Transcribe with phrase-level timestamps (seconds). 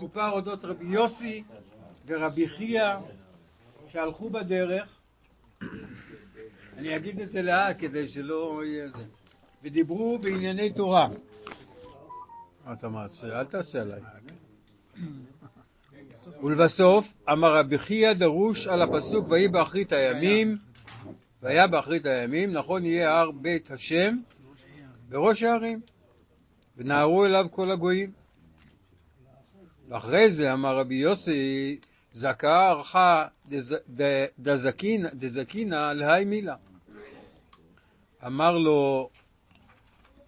[0.00, 1.42] סופר אודות רבי יוסי
[2.06, 2.94] ורבי חייא
[3.88, 4.88] שהלכו בדרך,
[6.76, 9.04] אני אגיד את זה לאט כדי שלא יהיה זה,
[9.62, 11.08] ודיברו בענייני תורה.
[12.72, 13.26] אתה מרצה?
[13.26, 14.00] אל תעשה עליי.
[16.42, 20.58] ולבסוף אמר רבי חייא דרוש על הפסוק ויהי באחרית הימים
[21.42, 24.16] והיה באחרית הימים נכון יהיה הר בית השם
[25.08, 25.80] בראש הערים
[26.76, 28.10] ונהרו אליו כל הגויים
[29.88, 31.78] ואחרי זה אמר רבי יוסי,
[32.14, 33.26] זכה ערכה
[35.14, 36.54] דזקינא להי מילה.
[38.26, 39.10] אמר לו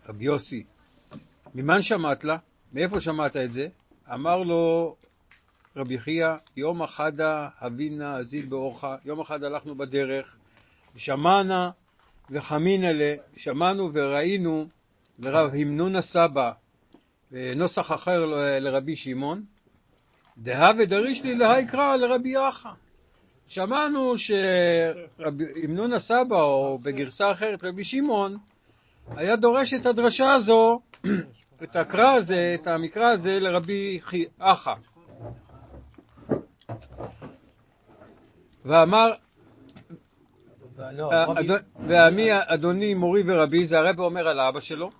[0.08, 0.64] רבי יוסי,
[1.54, 2.36] ממן שמעת לה?
[2.72, 3.68] מאיפה שמעת את זה?
[4.12, 4.96] אמר לו
[5.76, 10.36] רבי חייא, יום אחדה הבינה זיל באורך, יום אחד הלכנו בדרך,
[10.94, 11.70] ושמענה
[12.30, 14.66] וחמינא לה, שמענו וראינו
[15.18, 16.52] לרב המנון הסבא
[17.32, 18.24] נוסח אחר
[18.60, 19.42] לרבי שמעון,
[20.38, 22.70] דהווה דריש לי להיקרא לרבי יחא.
[23.50, 28.36] שמענו שהמנון הסבא, או בגרסה אחרת רבי שמעון,
[29.16, 30.80] היה דורש את הדרשה הזו,
[31.62, 34.00] את הקרא הזה, את המקרא הזה לרבי
[34.38, 34.74] אחא.
[38.64, 39.12] ואמר,
[41.88, 44.90] ועמי אדוני מורי ורבי, זה הרב אומר על האבא שלו,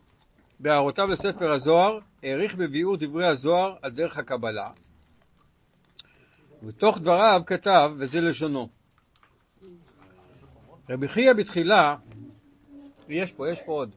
[0.61, 4.71] בהערותיו לספר הזוהר, העריך בביאור דברי הזוהר על דרך הקבלה.
[6.63, 8.69] ובתוך דבריו כתב, וזה לשונו.
[10.91, 11.97] רבי חייא בתחילה,
[13.09, 13.91] יש פה, יש פה עוד.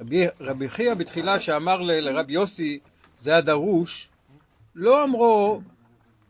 [0.00, 2.78] רבי, רבי חייא בתחילה שאמר ל, לרבי יוסי,
[3.20, 4.08] זה הדרוש,
[4.74, 5.60] לא אמרו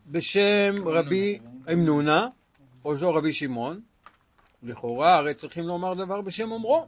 [0.06, 1.38] בשם רבי
[1.72, 2.26] אמנונה,
[2.84, 3.80] או זו רבי שמעון,
[4.62, 6.86] לכאורה הרי צריכים לומר דבר בשם אומרו.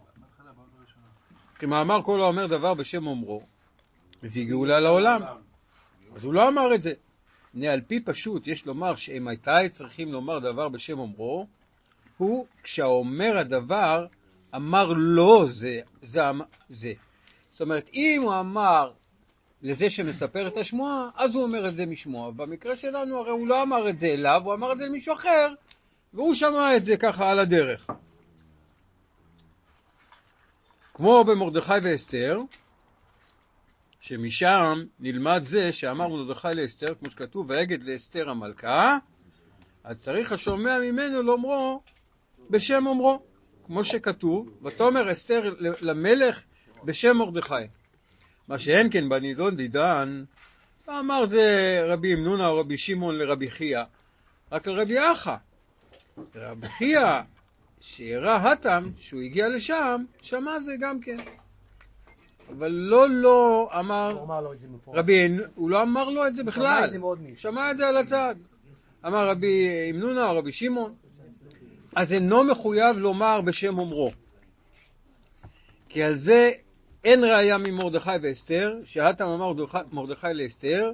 [1.58, 3.40] כמאמר כל האומר דבר בשם אומרו,
[4.22, 5.22] מביא גאולה לעולם.
[6.16, 6.92] אז הוא לא אמר את זה.
[7.54, 11.46] הנה על פי פשוט יש לומר שאימתי צריכים לומר דבר בשם אומרו,
[12.16, 14.06] הוא כשהאומר הדבר
[14.55, 16.20] אמר לא זה, זה,
[16.70, 16.92] זה.
[17.50, 18.90] זאת אומרת, אם הוא אמר
[19.62, 22.30] לזה שמספר את השמועה, אז הוא אומר את זה משמוע.
[22.30, 25.48] במקרה שלנו הרי הוא לא אמר את זה אליו, הוא אמר את זה למישהו אחר,
[26.14, 27.86] והוא שמע את זה ככה על הדרך.
[30.96, 32.40] כמו במרדכי ואסתר,
[34.01, 38.98] שמשם נלמד זה שאמר מרדכי לאסתר, כמו שכתוב, ויגד לאסתר המלכה,
[39.84, 41.83] אז צריך השומע ממנו לומרו
[42.51, 43.23] בשם אומרו,
[43.67, 46.45] כמו שכתוב, ותאמר אסתר למלך
[46.84, 47.55] בשם מרדכי.
[48.48, 50.24] מה שאין כן בנידון דידן,
[50.89, 53.83] אמר זה רבי אמנונה או רבי שמעון לרבי חייא,
[54.52, 55.36] רק לרבי אחא.
[56.34, 57.20] רבי חייא
[57.89, 61.17] שירא התם, שהוא הגיע לשם, שמע זה גם כן.
[62.48, 64.24] אבל לא לא אמר,
[64.89, 66.91] רבי, הוא לא אמר לו את זה בכלל,
[67.36, 68.35] שמע את זה על הצד.
[69.07, 70.95] אמר רבי אמנונה או רבי שמעון,
[71.96, 74.11] אז אינו מחויב לומר בשם אומרו.
[75.89, 76.52] כי על זה
[77.05, 79.52] אין ראיה ממרדכי ואסתר, שהתם אמר
[79.92, 80.91] מרדכי לאסתר,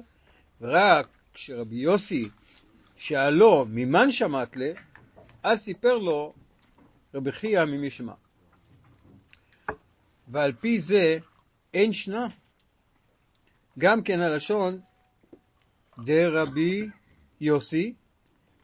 [0.61, 2.23] ורק כשרבי יוסי
[2.97, 4.71] שאלו ממן שמעת לה,
[5.43, 6.33] אז סיפר לו
[7.13, 8.13] רבי חייא ממשמע.
[10.27, 11.17] ועל פי זה
[11.73, 12.27] אין שנה.
[13.79, 14.79] גם כן הלשון
[15.99, 16.89] דרבי
[17.41, 17.93] יוסי,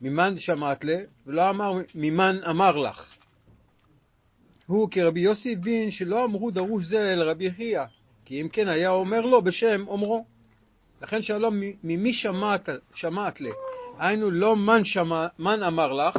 [0.01, 3.15] ממן שמעת לה, ולא אמר ממן אמר לך.
[4.65, 7.81] הוא כרבי יוסי הבין שלא אמרו דרוש זה אל רבי חייא,
[8.25, 10.25] כי אם כן היה אומר לו בשם אומרו.
[11.01, 11.49] לכן שאלו
[11.83, 13.49] ממי שמעת, שמעת לה,
[13.99, 16.17] היינו לא מן, שמע, מן אמר לך,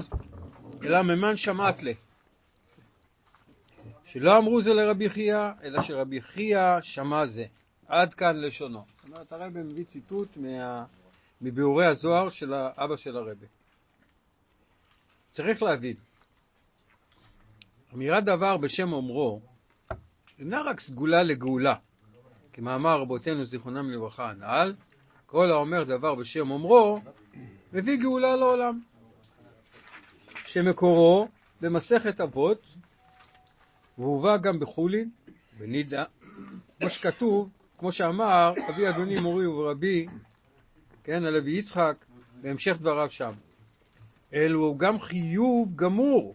[0.82, 1.92] אלא ממן שמעת לה.
[4.12, 7.44] שלא אמרו זה לרבי חייא, אלא שרבי חייא שמע זה.
[7.86, 8.84] עד כאן לשונו.
[8.96, 10.84] זאת אומרת, הרבי מביא ציטוט מה...
[11.42, 13.46] מביאורי הזוהר של האבא של הרבי.
[15.30, 15.96] צריך להבין,
[17.94, 19.40] אמירת דבר בשם אומרו
[20.38, 21.74] אינה רק סגולה לגאולה,
[22.52, 24.74] כמאמר רבותינו זיכרונם לברכה הנ"ל,
[25.26, 27.00] כל האומר דבר בשם אומרו
[27.72, 28.80] מביא גאולה לעולם,
[30.46, 31.28] שמקורו
[31.60, 32.62] במסכת אבות
[34.00, 35.10] והובא גם בחולין,
[35.58, 36.04] בנידה,
[36.80, 37.48] כמו שכתוב,
[37.78, 40.06] כמו שאמר אבי אדוני מורי ורבי,
[41.04, 41.94] כן, על אבי יצחק,
[42.42, 43.32] בהמשך דבריו שם.
[44.34, 46.34] אלו גם חיוב גמור,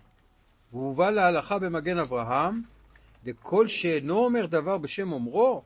[0.74, 2.62] והובא להלכה במגן אברהם,
[3.24, 5.64] וכל שאינו אומר דבר בשם אומרו,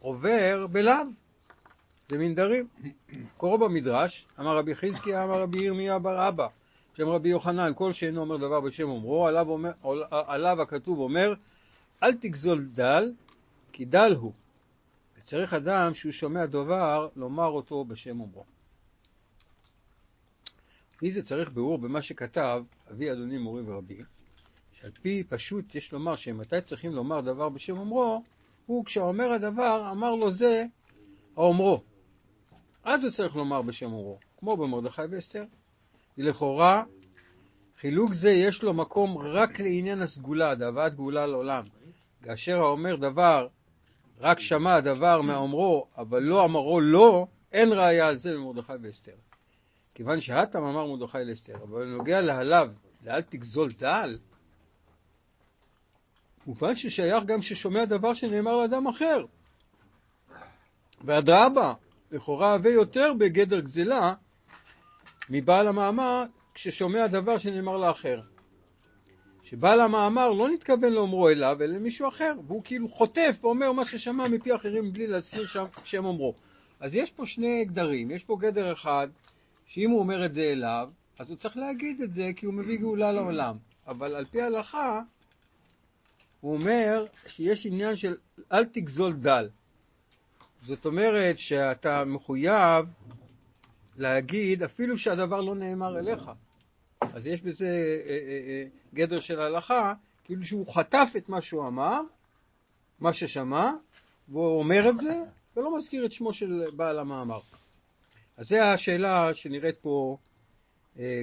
[0.00, 1.04] עובר בלאו.
[2.08, 2.68] זה מנדרים.
[3.36, 6.46] קוראו במדרש, אמר רבי חזקי, אמר רבי ירמיה בר אבא,
[6.96, 9.72] שם רבי יוחנן, כל שאינו אומר דבר בשם אומרו, עליו, אומר,
[10.10, 11.34] עליו הכתוב אומר,
[12.02, 13.12] אל תגזול דל,
[13.72, 14.32] כי דל הוא.
[15.22, 18.44] צריך אדם שהוא שומע דבר לומר אותו בשם אומרו.
[21.02, 24.02] מי זה צריך ביאור במה שכתב אבי אדוני מורי ורבי,
[24.72, 28.22] שעל פי פשוט יש לומר שמתי צריכים לומר דבר בשם אומרו,
[28.66, 30.64] הוא כשאומר הדבר אמר לו זה
[31.36, 31.82] האומרו.
[32.84, 35.44] אז הוא צריך לומר בשם אומרו, כמו במרדכי ואסתר.
[36.18, 36.82] לכאורה,
[37.80, 41.64] חילוק זה יש לו מקום רק לעניין הסגולה, דאבת גאולה לעולם.
[42.22, 43.48] כאשר האומר דבר,
[44.20, 49.12] רק שמע דבר מאומרו, אבל לא אמרו לא, אין ראיה על זה במרדכי ואסתר.
[49.94, 52.66] כיוון שהתם אמר מרדכי לאסתר, אבל בנוגע להלאו,
[53.04, 54.18] לאל תגזול דל,
[56.46, 59.24] מובן ששייך גם ששומע דבר שנאמר לאדם אחר.
[61.04, 61.74] ואדרבה,
[62.12, 64.14] לכאורה הווה יותר בגדר גזלה
[65.30, 66.24] מבעל המאמר
[66.54, 68.20] כששומע דבר שנאמר לאחר.
[69.42, 74.28] שבעל המאמר לא נתכוון לאומרו אליו, אלא למישהו אחר, והוא כאילו חוטף ואומר מה ששמע
[74.28, 76.34] מפי אחרים בלי להזכיר שם, שם אומרו.
[76.80, 79.08] אז יש פה שני גדרים, יש פה גדר אחד,
[79.66, 82.78] שאם הוא אומר את זה אליו, אז הוא צריך להגיד את זה כי הוא מביא
[82.78, 83.56] גאולה לעולם.
[83.86, 85.00] אבל על פי ההלכה,
[86.40, 88.14] הוא אומר שיש עניין של
[88.52, 89.48] אל תגזול דל.
[90.66, 92.86] זאת אומרת שאתה מחויב
[93.96, 96.30] להגיד אפילו שהדבר לא נאמר אליך.
[97.00, 99.94] אז יש בזה אה, אה, אה, גדר של הלכה,
[100.24, 102.00] כאילו שהוא חטף את מה שהוא אמר,
[103.00, 103.70] מה ששמע,
[104.28, 105.20] והוא אומר את זה,
[105.56, 107.38] ולא מזכיר את שמו של בעל המאמר.
[108.36, 110.16] אז זו השאלה שנראית פה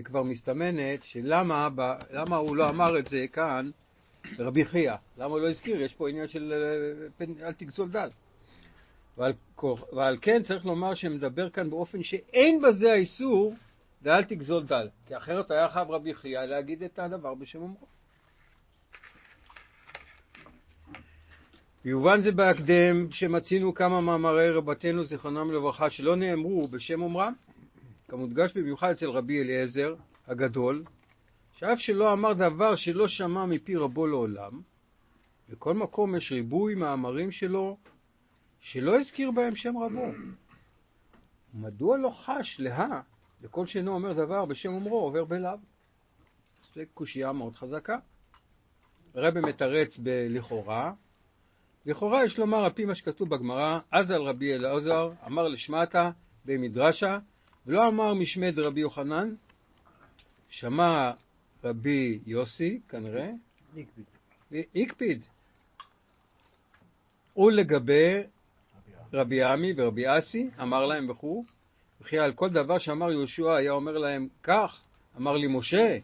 [0.03, 1.67] כבר מסתמנת, שלמה
[2.11, 3.63] למה הוא לא אמר את זה כאן
[4.39, 5.81] רבי חייא, למה הוא לא הזכיר?
[5.81, 6.53] יש פה עניין של
[7.41, 8.09] אל תגזול דל.
[9.19, 9.33] ועל,
[9.93, 13.53] ועל כן צריך לומר שמדבר כאן באופן שאין בזה האיסור
[14.01, 17.87] ואל תגזול דל, כי אחרת היה חייב רבי חייא להגיד את הדבר בשם אומרו.
[21.85, 27.33] ויובן זה בהקדם שמצינו כמה מאמרי רבתנו זיכרונם לברכה שלא נאמרו בשם אומרם,
[28.07, 29.95] כמודגש במיוחד אצל רבי אליעזר
[30.27, 30.83] הגדול,
[31.57, 34.61] שאף שלא אמר דבר שלא שמע מפי רבו לעולם,
[35.49, 37.77] בכל מקום יש ריבוי מאמרים שלו
[38.61, 40.11] שלא הזכיר בהם שם רבו.
[41.53, 43.01] מדוע לא חש לה
[43.41, 45.57] וכל שאינו אומר דבר בשם אומרו עובר בלאו?
[46.75, 47.97] זו קושייה מאוד חזקה.
[49.15, 50.93] הרבי מתרץ בלכאורה.
[51.85, 56.11] לכאורה יש לומר על פי מה שכתוב בגמרא, אז על רבי אלעזר, אמר לשמעתה
[56.45, 57.17] במדרשה,
[57.65, 59.35] ולא אמר משמד רבי יוחנן,
[60.49, 61.11] שמע
[61.63, 63.31] רבי יוסי, כנראה,
[64.75, 65.21] הקפיד.
[67.37, 68.23] ולגבי
[69.13, 71.43] רבי עמי ורבי אסי, אמר להם וכו',
[72.01, 74.81] וכי על כל דבר שאמר יהושע היה אומר להם כך,
[75.17, 75.97] אמר לי משה,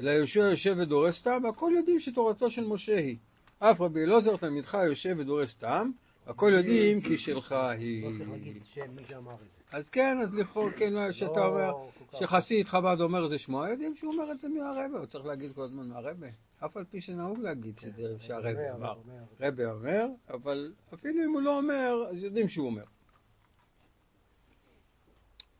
[0.00, 3.16] אלא יהושע יושב ודורס תם, והכל יודעים שתורתו של משה היא.
[3.58, 5.90] אף רבי אלעזר תלמידך יושב ודורס תם,
[6.26, 8.04] הכל יודעים כי שלך היא.
[8.04, 9.76] לא צריך להגיד שם מי שאמר את זה.
[9.76, 11.72] אז כן, אז לכאורה, כן, לא, שאתה אומר,
[12.18, 15.62] שחסיד חב"ד אומר זה שמו, יודעים שהוא אומר את זה מהרבה, הוא צריך להגיד כל
[15.62, 16.26] הזמן מהרבה.
[16.64, 18.94] אף על פי שנהוג להגיד שזה שהרבה אמר.
[19.40, 22.84] רבה אומר, אבל אפילו אם הוא לא אומר, אז יודעים שהוא אומר.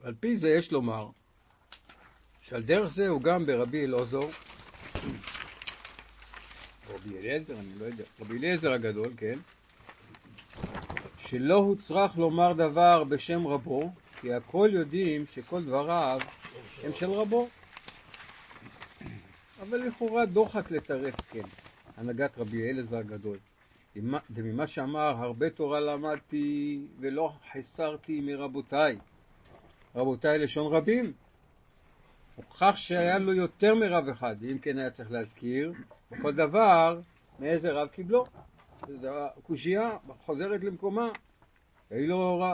[0.01, 1.09] ועל פי זה יש לומר
[2.41, 4.31] שעל דרך זה הוא גם ברבי אלעזור,
[6.91, 9.39] רבי אליעזר, אני לא יודע, רבי אליעזר הגדול, כן,
[11.19, 16.21] שלא הוצרך לומר דבר בשם רבו, כי הכל יודעים שכל דבריו
[16.85, 17.49] הם של רבו.
[19.61, 21.43] אבל לכאורה דוחק לתרץ כן,
[21.97, 23.39] הנהגת רבי אליעזר הגדול.
[24.31, 28.99] וממה שאמר, הרבה תורה למדתי ולא חסרתי מרבותיי.
[29.95, 31.13] רבותיי לשון רבים.
[32.37, 35.73] הוכח שהיה לו יותר מרב אחד, אם כן היה צריך להזכיר,
[36.11, 37.01] בכל דבר
[37.39, 38.25] מאיזה רב קיבלו.
[39.43, 41.09] קושייה חוזרת למקומה.
[41.91, 42.45] היו לו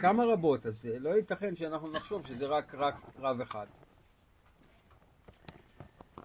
[0.00, 3.66] כמה רבות, אז לא ייתכן שאנחנו נחשוב שזה רק, רק רב אחד.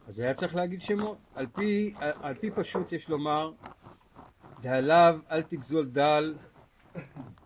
[0.10, 1.18] אז היה צריך להגיד שמות.
[1.36, 3.52] על פי, על פי פשוט יש לומר,
[4.62, 6.36] דעליו אל תגזול דל,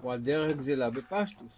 [0.03, 1.51] או על דרך גזלה בפשטוס.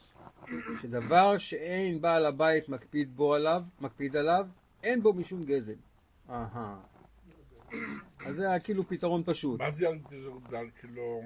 [0.82, 4.48] שדבר שאין בעל הבית מקפיד בו עליו, מקפיד עליו,
[4.84, 5.76] אין בו משום גזל.
[6.30, 6.78] אהה.
[8.26, 9.60] אז זה היה כאילו פתרון פשוט.
[9.60, 10.66] מה זה אל תגזול דל?
[10.80, 11.22] כאילו,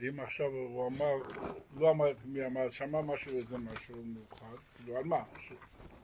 [0.00, 1.14] אם עכשיו הוא אמר,
[1.76, 5.22] לא אמר את מי אמר, שמע משהו, איזה משהו מיוחד, כאילו על מה?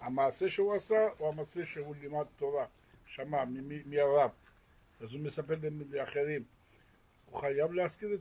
[0.04, 2.66] המעשה שהוא עשה או המעשה שהוא לימד תורה,
[3.06, 3.44] שמע
[3.86, 4.30] מהרב,
[5.00, 5.54] אז הוא מספר
[5.90, 6.44] לאחרים.
[7.30, 8.20] הוא חייב להזכיר את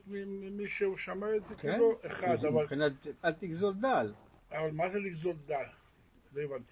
[0.51, 1.61] מי שהוא שמע את זה, כן?
[1.71, 2.61] כאילו אחד, אבל...
[2.63, 2.91] מבחינת
[3.25, 4.13] אל תגזול דל.
[4.51, 5.63] אבל מה זה לגזול דל?
[6.33, 6.71] לא הבנתי.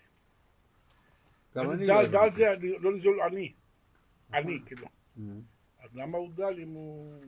[1.56, 2.36] גם אני דל, לא דל הבנתי.
[2.36, 2.46] זה
[2.80, 3.53] לא לגזול עני.
[4.34, 4.88] עני, כאילו.
[5.18, 5.20] Mhm.
[5.84, 7.22] אז למה הוא דל אם הוא...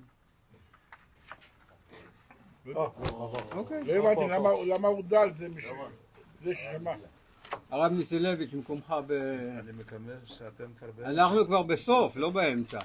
[2.75, 3.83] אוקיי.
[3.83, 5.65] לא הבנתי למה- למה הוא דל, זה מש-
[6.41, 6.95] זה ששמע.
[7.71, 9.11] הרב ניסילביץ', במקומך ב...
[9.59, 10.87] אני מקווה שאתם כבר...
[10.97, 12.79] ב- אנחנו כבר בסוף, לא באמצע.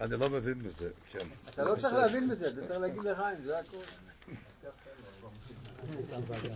[0.01, 1.27] אני לא מבין בזה, כן.
[1.51, 3.85] אתה לא צריך להבין בזה, אתה צריך להגיד לחיים, זה הכול.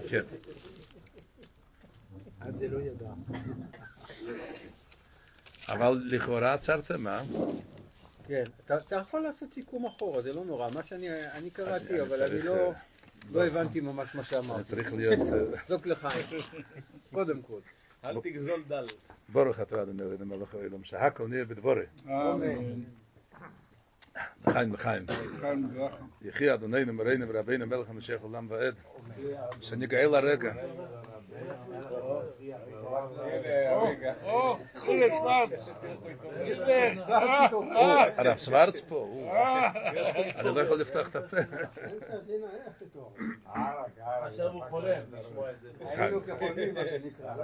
[0.08, 0.20] כן.
[2.40, 3.10] עד זה לא ידע.
[5.68, 7.22] אבל לכאורה עצרתם, אה?
[8.26, 10.70] כן, אתה יכול לעשות סיכום אחורה, זה לא נורא.
[10.70, 12.72] מה שאני אני קראתי, אבל אני לא אה,
[13.32, 14.64] לא הבנתי ממש מה שאמרתי.
[14.64, 15.20] צריך להיות...
[15.32, 16.26] אה, זוק לחיים,
[17.12, 17.60] קודם כל.
[18.04, 18.86] אל תגזול דל.
[19.28, 21.84] ברוך אתה אדוני אלוהינו מלך העולם, שהכל נהיה בדבורי.
[22.06, 22.99] אמן.
[24.46, 25.06] לחיים לחיים.
[26.22, 28.74] יחי אדוננו מרנו ורבינו מלך המשיח עולם ועד.
[29.60, 30.52] שנגאל הרגע.
[38.16, 39.30] הרב שוורץ פה.
[40.36, 41.36] אני לא יכול לפתוח את הפה.
[44.22, 45.68] עכשיו הוא חולם לשמוע את זה.
[45.80, 47.34] היינו כחולמים, מה שנקרא.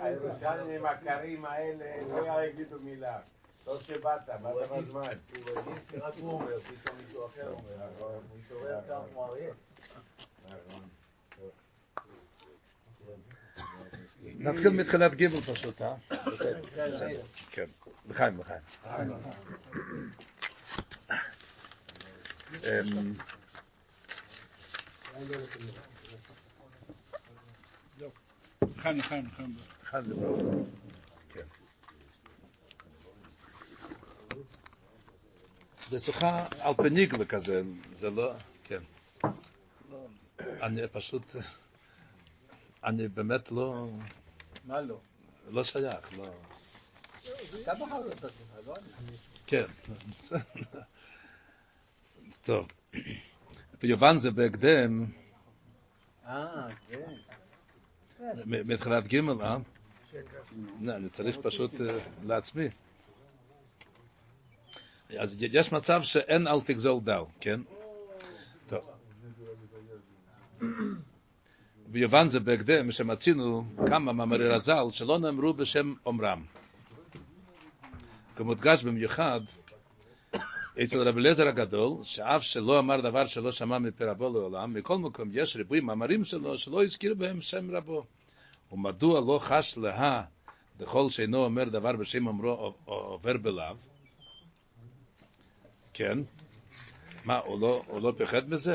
[0.00, 3.18] הירושלמים הקרים האלה לא יגידו מילה.
[3.64, 5.02] טוב שבאת, באת בזמן.
[5.02, 7.88] הוא הרגיש שרק הוא אומר, פתאום מישהו אחר אומר.
[7.98, 9.54] הוא התעורר כך כמו אריה.
[14.22, 15.94] נתחיל מתחילת ג' פשוט, אה?
[17.50, 17.66] כן,
[18.08, 18.60] לחיים, לחיים.
[28.78, 29.56] חיים, חיים, חיים.
[29.84, 30.42] אחד לברכה.
[31.28, 31.44] כן.
[35.88, 37.62] זה שיחה על פניגלה כזה,
[37.96, 38.32] זה לא,
[38.64, 38.80] כן.
[40.40, 41.36] אני פשוט,
[42.84, 43.88] אני באמת לא,
[44.64, 44.98] מה לא?
[45.50, 46.24] לא שייך, לא.
[47.62, 49.16] אתה בחרת את עצמך, לא אני.
[49.46, 49.64] כן.
[52.44, 52.68] טוב.
[53.82, 55.06] ביוון זה בהקדם,
[56.26, 57.14] אה, כן.
[58.46, 59.56] מתחילת ג' אה?
[60.80, 62.68] אני צריך פשוט אה, לעצמי.
[65.18, 67.60] אז יש מצב שאין אל תגזול דל, כן?
[68.68, 68.90] טוב.
[71.86, 76.44] ביוון זה בהקדם שמצינו כמה מאמרי רז"ל שלא נאמרו בשם אומרם.
[78.36, 79.40] כמודגש במיוחד
[80.82, 85.28] אצל רבי אליעזר הגדול, שאף שלא אמר דבר שלא שמע מפי רבו לעולם, מכל מקום
[85.32, 88.04] יש ריבוי מאמרים שלו שלא הזכיר בהם שם רבו.
[88.72, 90.22] ומדוע לא חש לה
[90.76, 93.74] דכל שאינו אומר דבר בשם אומרו או- או- עובר בלאו?
[95.94, 96.18] כן.
[97.24, 98.74] מה, הוא לא, הוא לא פחד מזה?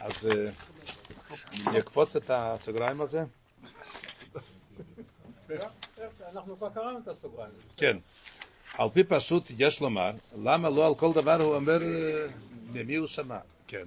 [0.00, 0.50] אז אה,
[1.66, 3.24] אני אקפוץ את הסוגריים הזה?
[6.32, 7.52] אנחנו כבר קראנו את הסוגריים.
[7.76, 7.96] כן.
[8.78, 10.10] על פי פשוט יש לומר,
[10.42, 12.26] למה לא על כל דבר הוא אומר אה,
[12.72, 13.38] ממי הוא שמע?
[13.66, 13.84] כן.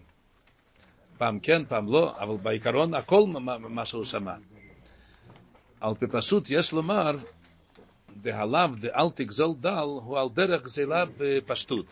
[1.17, 4.35] פעם כן, פעם לא, אבל בעיקרון הכל מה, מה שהוא שמע.
[5.81, 7.11] על פי פשוט יש לומר,
[8.17, 11.85] דהלאו דאל תגזול דל הוא על דרך גזילה בפשטות.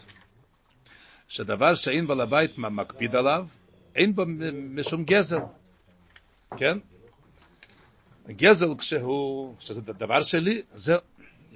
[1.30, 3.48] שדבר שאין בעל הבית מקפיד עליו,
[3.96, 4.24] אין בו
[4.70, 5.40] משום גזל.
[6.58, 6.78] כן?
[8.28, 10.94] גזל כשהוא, כשזה דבר שלי, זה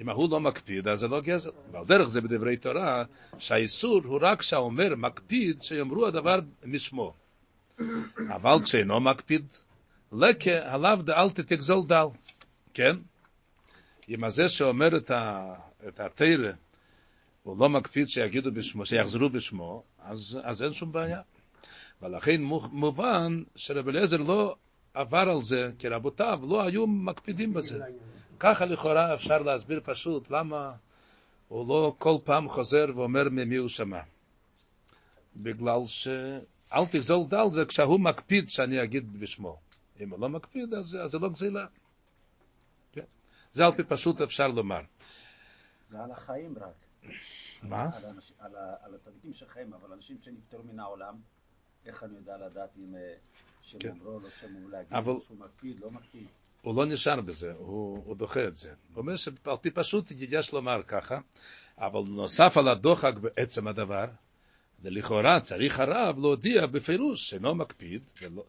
[0.00, 1.50] אם ההוא לא מקפיד, אז זה לא גזל.
[1.72, 3.04] ועל דרך זה בדברי תורה,
[3.38, 7.14] שהאיסור הוא רק שהאומר מקפיד שיאמרו הדבר משמו.
[8.18, 9.46] אבל כשאינו מקפיד,
[10.12, 12.06] לקה עליו דאל תתגזול דל.
[12.74, 12.96] כן?
[14.08, 14.96] אם הזה שאומר
[15.88, 16.52] את התרא,
[17.44, 21.20] הוא לא מקפיד שיגידו בשמו, שיחזרו בשמו, אז, אז אין שום בעיה.
[22.02, 24.56] ולכן מו- מובן שרב אליעזר לא
[24.94, 27.78] עבר על זה, כי רבותיו לא היו מקפידים בזה.
[28.38, 30.72] ככה לכאורה אפשר להסביר פשוט למה
[31.48, 34.00] הוא לא כל פעם חוזר ואומר ממי הוא שמע.
[35.36, 39.56] בגלל שאל תגזול דל זה כשהוא מקפיד שאני אגיד בשמו.
[40.00, 41.66] אם הוא לא מקפיד, אז, אז זה לא גזילה.
[42.92, 43.04] כן?
[43.52, 44.80] זה על פי פשוט אפשר לומר.
[45.90, 47.10] זה על החיים רק.
[47.68, 47.88] מה?
[48.82, 51.14] על, הצדיקים שלכם, אבל אנשים שנפטרו מן העולם,
[51.86, 53.14] איך אני יודע לדעת אם אה,
[53.62, 53.88] שם כן.
[53.90, 56.26] אומרו, לא שם אומרו, להגיד אבל- שהוא מקפיד, לא מקפיד.
[56.62, 58.70] הוא לא נשאר בזה, הוא, הוא דוחה את זה.
[58.94, 61.18] הוא אומר שעל פי פשוט יש לומר ככה,
[61.78, 64.04] אבל נוסף על הדוחק בעצם הדבר,
[64.82, 68.44] ולכאורה צריך הרב להודיע בפירוש שאינו מקפיד, ולא,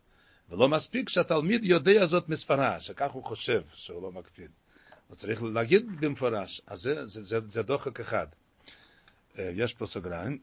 [0.50, 4.52] ולא מספיק שהתלמיד יודע זאת מספרה, שכך הוא חושב שהוא לא מקפיד.
[5.08, 8.28] הוא צריך להגיד במפורש, אז זה, זה, זה, זה דוחק אחד.
[9.40, 10.38] אה, יש פה סוגריים.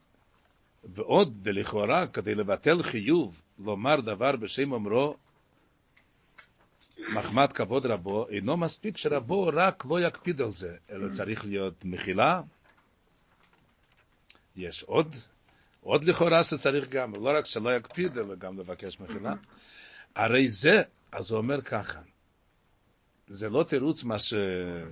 [0.84, 5.16] ועוד בלכאורה, כדי לבטל חיוב לומר דבר בשם אומרו,
[7.14, 12.40] מחמת כבוד רבו, אינו מספיק שרבו רק לא יקפיד על זה, אלא צריך להיות מחילה.
[14.56, 15.14] יש עוד,
[15.80, 19.34] עוד לכאורה שצריך גם, לא רק שלא יקפיד, אלא גם לבקש מחילה.
[20.16, 20.82] הרי זה,
[21.12, 22.00] אז הוא אומר ככה,
[23.32, 24.34] זה לא תירוץ מה ש...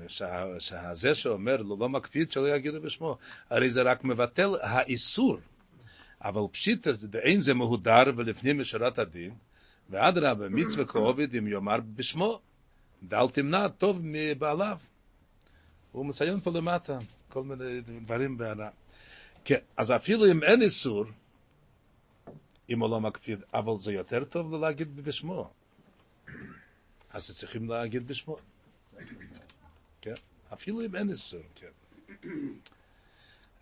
[0.09, 0.45] שה...
[0.59, 3.19] שהזה שאומר לא, לא מקפיד שלא יגידו בשמו,
[3.51, 5.39] הרי זה רק מבטל האיסור.
[6.25, 6.87] אבל פשיט
[7.23, 9.35] אין זה מהודר ולפנים משורת הדין,
[9.91, 12.41] ואדרבה, מצווה כעובד אם יאמר בשמו,
[13.09, 14.79] ואל תמנע טוב מבעליו.
[15.93, 18.71] הוא מציין פה למטה כל מיני דברים בהערה.
[19.45, 21.05] כן, אז אפילו אם אין איסור,
[22.71, 25.51] אם הוא לא מקפיד, אבל זה יותר טוב לא להגיד בשמו.
[27.13, 28.37] אז צריכים להגיד בשמו.
[30.01, 30.15] כן,
[30.53, 31.69] אפילו אם אין איסור, כן.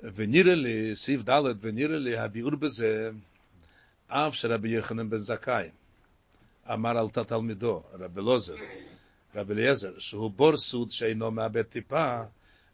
[0.00, 3.10] ונראה לי, סעיף ד', ונראה לי הביאור בזה,
[4.08, 5.68] אף שרבי יוחנן בן זכאי
[6.72, 8.54] אמר על תלמידו, רבי לוזר,
[9.34, 12.22] רבי אליעזר, שהוא בור סוד שאינו מאבד טיפה,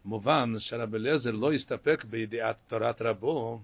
[0.04, 3.61] מובן שרבי אליעזר לא הסתפק בידיעת תורת רבו,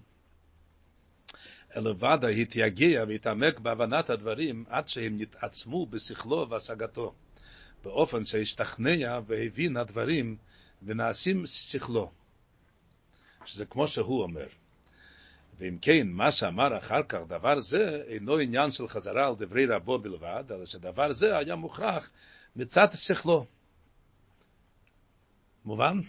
[1.75, 7.13] אלא ודאי התייגע והתעמק בהבנת הדברים עד שהם נתעצמו בשכלו והשגתו,
[7.83, 10.37] באופן שהשתכנע והבין הדברים
[10.83, 12.11] ונעשים שכלו.
[13.45, 14.47] שזה כמו שהוא אומר.
[15.57, 19.99] ואם כן, מה שאמר אחר כך, דבר זה אינו עניין של חזרה על דברי רבו
[19.99, 22.09] בלבד, אלא שדבר זה היה מוכרח
[22.55, 23.45] מצד שכלו.
[25.65, 25.99] מובן?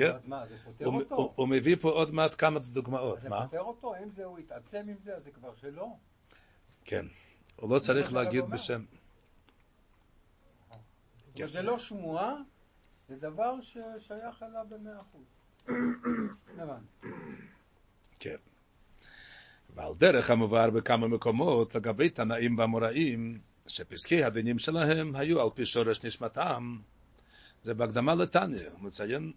[0.00, 0.14] כן.
[0.14, 1.14] אז מה, זה פותר הוא, אותו?
[1.14, 3.46] הוא, הוא מביא פה עוד מעט כמה דוגמאות, זה מה?
[3.46, 3.94] פותר אותו?
[4.02, 5.96] אם זה הוא יתעצם עם זה, אז זה כבר שלו.
[6.84, 7.06] כן.
[7.56, 8.44] הוא לא צריך להגיד.
[8.44, 8.84] בשם.
[11.34, 11.46] כן.
[11.46, 12.34] זה לא שמועה,
[13.08, 15.24] זה דבר ששייך אליו במאה אחוז.
[18.18, 18.36] כן.
[19.74, 26.04] ועל דרך המובהר בכמה מקומות לגבי תנאים ואמוראים, שפסקי הדינים שלהם היו על פי שורש
[26.04, 26.78] נשמתם,
[27.62, 29.32] זה בהקדמה לתניא, הוא מציין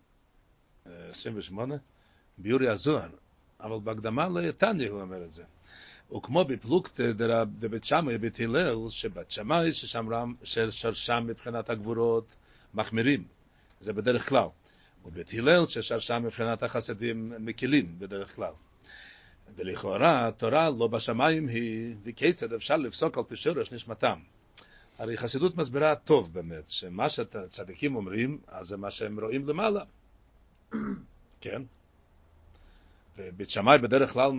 [0.85, 1.75] 28,
[2.37, 3.09] ביורי הזוהר,
[3.59, 5.43] אבל בהקדמה לתניא הוא אומר את זה.
[6.15, 9.69] וכמו בפלוגתא דרב- דבית שמאי בית הלל, שבת שמאי
[10.43, 12.25] ששרשם מבחינת הגבורות
[12.73, 13.23] מחמירים,
[13.81, 14.47] זה בדרך כלל.
[15.05, 18.53] ובית הלל ששרשם מבחינת החסדים מקילים בדרך כלל.
[19.55, 24.19] ולכאורה התורה לא בשמיים היא, וכיצד אפשר לפסוק על פי שורש נשמתם.
[24.99, 29.83] הרי חסידות מסבירה טוב באמת, שמה שצדיקים אומרים, אז זה מה שהם רואים למעלה.
[31.41, 31.61] כן?
[33.17, 34.31] ובית שמאי בדרך כלל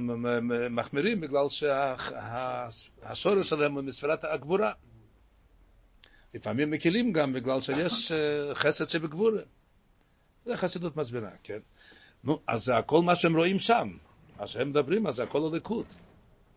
[0.70, 4.72] מחמירים בגלל שהשורש שלהם הוא מספירת הגבורה.
[6.34, 9.42] לפעמים מקילים גם בגלל שיש אה, חסד שבגבורה.
[10.44, 11.58] זה חסידות מסבירה, כן?
[12.24, 13.96] נו, אז זה הכל מה שהם רואים שם.
[14.38, 15.86] מה שהם מדברים, אז זה הכל הליכוד.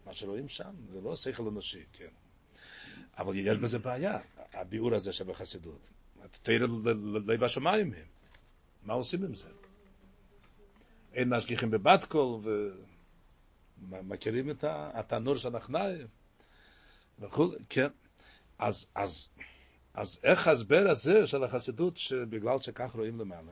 [0.05, 2.07] מה שרואים שם, זה לא שכל אנושי, כן?
[3.17, 4.19] אבל יש בזה בעיה,
[4.53, 5.79] הביאור הזה שבחסידות.
[6.43, 6.67] תראה
[7.27, 8.05] לב השמיים הם.
[8.83, 9.47] מה עושים עם זה?
[11.17, 12.41] אין משגיחים בבת קול,
[13.89, 16.07] ומכירים את התנור של הנחניים,
[17.19, 17.87] וכו', כן.
[18.59, 19.29] אז, אז,
[19.93, 23.51] אז איך ההסבר הזה של החסידות שבגלל שכך רואים למעלה?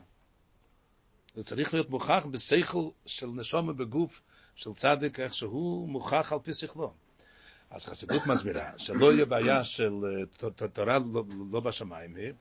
[1.36, 4.21] זה צריך להיות מוכח בשכל של נשומה בגוף
[4.56, 6.93] של צדיק, איך שהוא מוכח על פי שכלו.
[7.69, 9.91] אז חסידות מסבירה שלא יהיה בעיה של
[10.73, 10.97] תורה
[11.51, 12.32] לא בשמיים היא,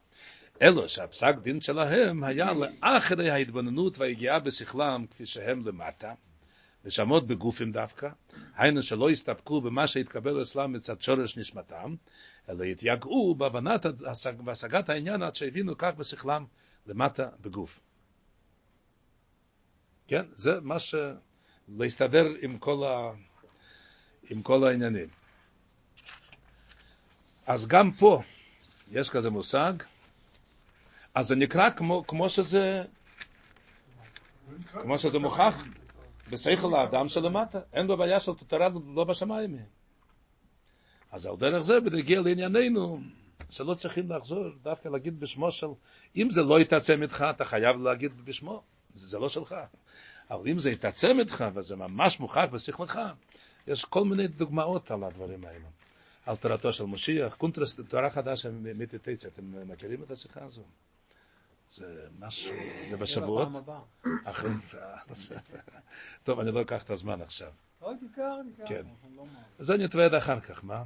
[0.63, 6.15] אלא שהפסק דין שלהם היה לאחרי ההתבוננות והיגיעה בשכלם כפי שהם למטה,
[6.85, 8.09] נשמות בגופים דווקא,
[8.57, 11.95] היינו שלא הסתפקו במה שהתקבל אצלם מצד שורש נשמתם,
[12.49, 16.45] אלא התייגעו בהבנת השג- והשגת העניין עד שהבינו כך בשכלם
[16.87, 17.81] למטה בגוף.
[20.09, 20.95] כן, זה מה ש...
[21.69, 23.11] להסתדר עם כל, ה...
[24.31, 25.09] עם כל העניינים.
[27.47, 28.23] אז גם פה
[28.93, 29.73] יש כזה מושג,
[31.15, 32.85] אז זה נקרא כמו, כמו שזה,
[34.73, 35.65] כמו שזה מוכח
[36.31, 39.59] בשכל האדם שלמטה, אין לו בעיה של תורה לא בשמיים.
[41.13, 43.01] אז על דרך זה בנגיע לענייננו,
[43.51, 45.67] שלא צריכים לחזור דווקא להגיד בשמו של,
[46.17, 48.63] אם זה לא יתעצם איתך, אתה חייב להגיד בשמו,
[48.95, 49.55] זה, זה לא שלך.
[50.31, 53.01] אבל אם זה יתעצם איתך, וזה ממש מוכח בשכלך,
[53.67, 55.69] יש כל מיני דוגמאות על הדברים האלה.
[56.27, 60.63] על תורתו של משיח, קונטרס, תורה חדשה מטטציה, אתם מכירים את השיחה הזו?
[61.75, 62.55] זה משהו,
[62.91, 63.49] זה בשבועות?
[64.25, 64.51] אחרי,
[66.25, 67.53] טוב, אני לא אקח את הזמן עכשיו.
[67.83, 68.23] אוי, תיקח,
[68.57, 68.69] תיקח.
[68.69, 68.87] כן.
[69.17, 69.25] לא
[69.59, 70.83] זה נתוועד אחר כך, מה?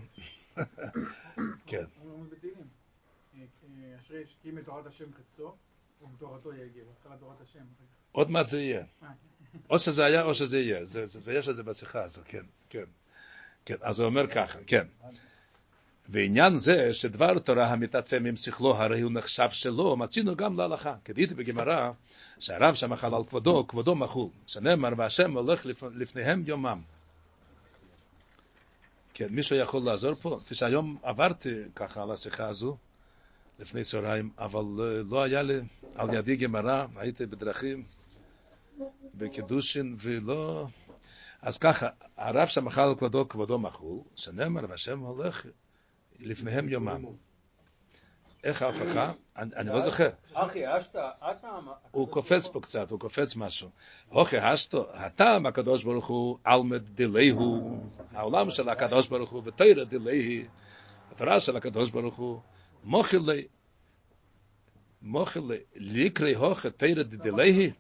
[1.67, 1.77] כן.
[1.77, 1.85] אה, אה.
[8.13, 8.85] עוד מעט זה יהיה.
[9.71, 10.81] או שזה היה או שזה יהיה.
[11.33, 12.85] יש את זה בשיחה הזו, כן, כן.
[13.65, 14.87] כן, אז הוא אומר ככה, כן.
[16.09, 20.95] ועניין זה שדבר תורה המתעצם עם שכלו הרי הוא נחשב שלו, מצינו גם להלכה.
[21.05, 21.91] כדאיתי בגמרא,
[22.41, 24.29] שהרב שם מחל על כבודו, כבודו מחול.
[24.47, 25.83] שנאמר, והשם הולך לפ...
[25.83, 26.81] לפניהם יומם.
[29.15, 30.39] כן, מישהו יכול לעזור פה?
[30.49, 32.77] כשהיום עברתי ככה על השיחה הזו,
[33.59, 35.61] לפני צהריים, אבל אה, לא היה לי
[35.95, 37.85] על ידי גמרא, הייתי בדרכים,
[39.15, 40.67] בקידושין, ולא...
[41.43, 45.47] אז ככה, הרב שם מחל על כבודו, כבודו מחול, שנאמר, והשם הולך
[46.21, 47.05] לפניהם יומם.
[48.45, 49.13] איך ההוכחה?
[49.37, 50.09] אני, לא זוכר.
[50.35, 51.49] אחי, אשתא, אתה...
[51.91, 53.69] הוא קופץ פה קצת, הוא קופץ משהו.
[54.09, 57.79] הוכי אשתו, הטעם הקדוש ברוך הוא, עלמד דילהו,
[58.13, 60.45] העולם של הקדוש ברוך הוא, ותרא דילהי,
[61.11, 62.41] התורה של הקדוש ברוך הוא,
[62.85, 63.47] מוכילי,
[65.03, 67.71] מוכילי, ליקרי הוכי תרא דילהי,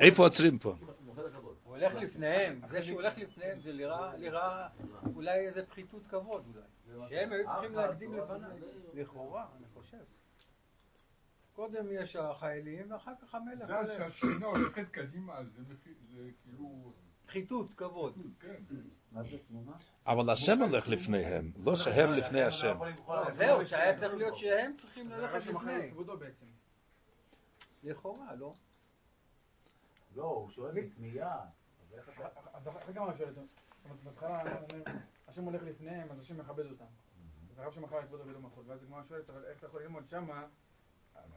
[0.00, 0.74] איפה עוצרים פה?
[1.72, 4.68] הוא הולך לפניהם, זה שהוא הולך לפניהם זה נראה, נראה
[5.14, 6.44] אולי איזה פחיתות כבוד
[6.94, 7.08] אולי.
[7.08, 8.58] שהם היו צריכים להקדים לפניי.
[8.94, 10.04] לכאורה, אני חושב.
[11.52, 13.92] קודם יש החיילים ואחר כך המלך זה הולך.
[13.96, 15.74] שהשכינה הולכת קדימה, זה זה
[16.44, 16.92] כאילו...
[17.26, 18.18] פחיתות, כבוד.
[18.40, 18.62] כן.
[20.06, 22.78] אבל השם הולך לפניהם, לא שהם לפני השם.
[23.32, 25.90] זהו, שהיה צריך להיות שהם צריכים זה ללכת לפני.
[27.82, 28.54] לכאורה, לא?
[30.16, 31.61] לא, הוא שואל בתמיהה.
[31.92, 32.28] אז איך אתה...
[32.52, 34.82] אז אחרי כמה שואל אותו, זאת אומרת, בהתחלה אומר,
[35.28, 36.84] השם הולך לפניהם, אז השם מכבד אותם.
[37.50, 40.02] אז הרב שמחל על כבודו ולא מחול, ואז הגמרא שואלת, אבל איך אתה יכול ללמוד
[40.10, 40.44] שמה,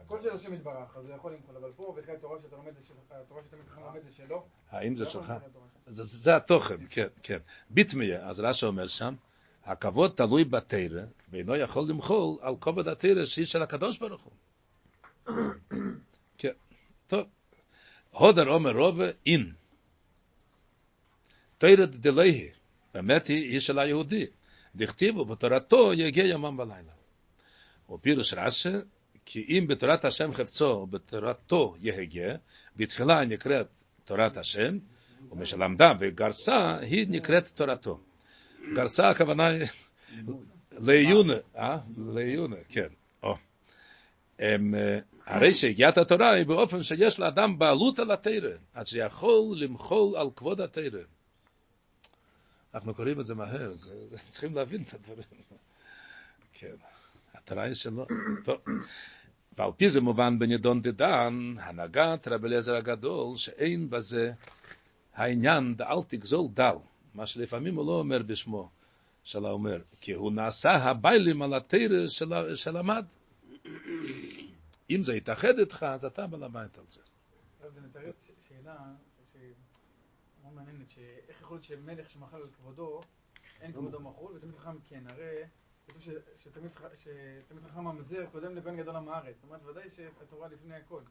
[0.00, 2.84] הכל של השם יתברך, אז הוא יכול למחול, אבל פה, בכלל התורה שאתה לומד, זה
[2.84, 4.46] של- התורה שאתה לומד זה שלו.
[4.70, 5.32] האם זה לא שלך?
[5.86, 7.38] זה, זה התוכן, כן, כן.
[7.70, 9.14] ביטמיה, אז רש"י אומר שם,
[9.64, 14.32] הכבוד תלוי בתרא, ואינו יכול למחול על כובד התרא שהיא של הקדוש ברוך הוא.
[16.38, 16.52] כן,
[17.06, 17.26] טוב.
[18.10, 19.52] הודר אומר רובה אין.
[21.58, 22.48] תרא דלהי,
[22.94, 24.26] באמת היא, היא של היהודי.
[24.76, 26.92] דכתיבו בתורתו יגיע יומם ולילה.
[27.90, 28.68] ופירוש רש"י,
[29.24, 32.34] כי אם בתורת השם חפצו ובתורתו יהגה,
[32.76, 33.66] בתחילה נקראת
[34.04, 34.78] תורת השם,
[35.30, 38.00] ומשלמדה וגרסה היא נקראת תורתו.
[38.74, 39.66] גרסה הכוונה היא
[40.72, 41.78] לעיונה, אה?
[42.14, 42.88] לעיונה, כן.
[44.40, 50.30] אה, הרי שהגיעת התורה היא באופן שיש לאדם בעלות על התרא, עד שיכול למחול על
[50.36, 51.02] כבוד התרא.
[52.76, 53.72] אנחנו קוראים את זה מהר,
[54.30, 55.24] צריכים להבין את הדברים.
[56.52, 56.74] כן,
[57.48, 58.06] היא שלו.
[58.44, 58.60] טוב.
[59.58, 64.32] ועל פי זה מובן בנידון דדן, הנהגת רבי אליעזר הגדול, שאין בזה
[65.14, 66.76] העניין דאל תגזול דל,
[67.14, 68.70] מה שלפעמים הוא לא אומר בשמו
[69.24, 73.04] של האומר, כי הוא נעשה הביילים על התרא של- שלמד.
[74.90, 77.00] אם זה יתאחד איתך, אז אתה בעל הבית על זה.
[77.74, 78.14] זה מתרץ
[78.48, 78.76] שאלה,
[80.46, 83.00] מאוד מעניינת, שאיך יכול להיות שמלך שמחל על כבודו,
[83.60, 85.42] אין כבודו מחול, ותלמיד חכם כן, הרי
[85.86, 89.90] כתוב ש- שתלמיד ח- שתלמיד חכם ממזר קודם לבן גדול עם הארץ, זאת אומרת ודאי
[89.90, 91.02] שהתורה לפני הכל.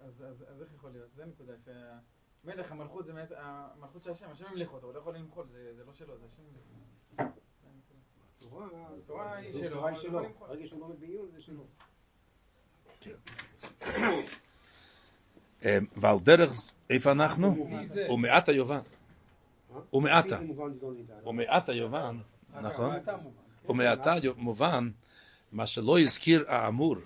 [0.00, 1.08] אז אז- אז איך יכול להיות?
[1.14, 5.14] זה הנקודה, שהמלך, המלכות זה באמת, המלכות של השם, השם המליך אותו, הוא לא יכול
[5.16, 6.64] למחול, זה זה לא שלו, זה השם המליך.
[8.38, 10.10] התורה היא שלו, התורה היא אבל שלו.
[10.10, 10.48] הוא יכול למחול.
[10.48, 11.66] ברגע שהוא לומד בעיון זה שלו.
[15.64, 16.50] אה, ועל דרך,
[16.90, 17.68] איפה אנחנו?
[18.10, 18.80] ומעט היוון.
[19.92, 20.38] ומעטה.
[20.38, 21.28] זה מובן גדול ניתן.
[21.28, 22.22] ומעט היוון,
[22.62, 22.94] נכון?
[22.94, 23.30] מובן.
[23.68, 24.90] ומעטה מובן,
[25.52, 26.96] מה שלא הזכיר האמור,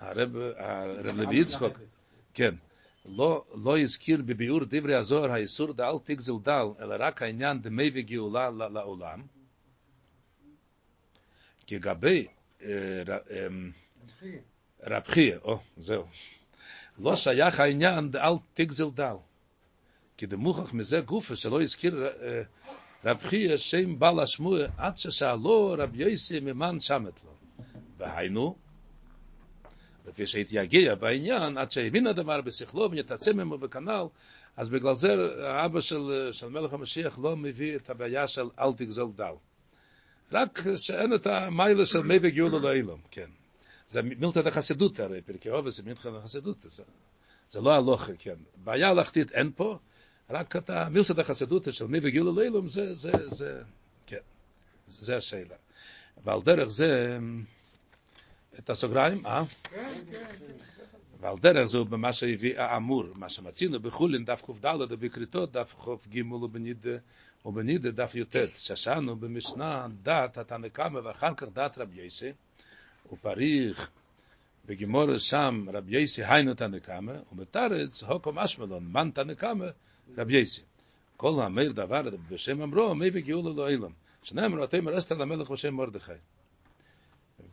[0.00, 0.36] הרב,
[1.04, 1.78] לוי יצחוק,
[2.34, 2.54] כן,
[3.06, 8.50] לא, לא הזכיר בביאור דברי הזוהר האיסור דאל תגזל דל, אלא רק העניין דמי וגאולה
[8.50, 9.22] לעולם.
[11.66, 12.26] כי לגבי
[12.62, 12.68] אה,
[13.46, 13.70] אמ,
[14.82, 16.04] רב חייא, או, זהו,
[17.02, 19.16] לא שייך העניין דאל תגזל דל.
[20.16, 22.08] כי דמוכח מזה גופה שלא הזכיר
[23.04, 27.30] רב חייא שם בעל השמוע עד ששאלו רב יוסי ממן שמת לו.
[27.96, 28.56] והיינו,
[30.08, 34.04] לפי שהתייגע בעניין, עד שהבין הדבר בשכלו ונתעצם עמו בכנ"ל,
[34.56, 35.08] אז בגלל זה
[35.42, 39.34] האבא של, של מלך המשיח לא מביא את הבעיה של אל תגזול דל.
[40.32, 43.30] רק שאין את המיילה של מי וגיולו לאילום, כן.
[43.90, 46.82] זה מילתא דחסידות הרי, פרקי אובס זה מילתא דחסידות, זה,
[47.50, 48.34] זה לא הלוכה, כן.
[48.56, 49.78] בעיה הלכתית אין פה,
[50.30, 53.62] רק את המילסד החסידות של מי בגיל אלוהים, זה, זה, זה,
[54.06, 54.20] כן,
[54.88, 55.56] זה השאלה.
[56.24, 57.18] ועל דרך זה,
[58.58, 59.42] את הסוגריים, אה?
[61.20, 66.96] ועל דרך זו במה שהביא האמור, מה שמצינו בחולין דף קד ובקריטות דף כ"ג ובנידה
[67.44, 72.32] ובנידה דף י"ט, ששנו במשנה דת התנקמה ואחר כך דת רבי יסי,
[73.12, 73.90] ופריך
[74.66, 79.66] בגימור שם רבי יסי היינו תנקמה, ובתרץ הוקו משמלון מן תנקמה
[80.18, 80.62] רבי יסי.
[81.16, 83.92] כל המאיר דבר בשם אמרו, מי בגאול אלו אילם.
[84.22, 86.12] שנאמר, אתם אסתר למלך בשם מרדכי.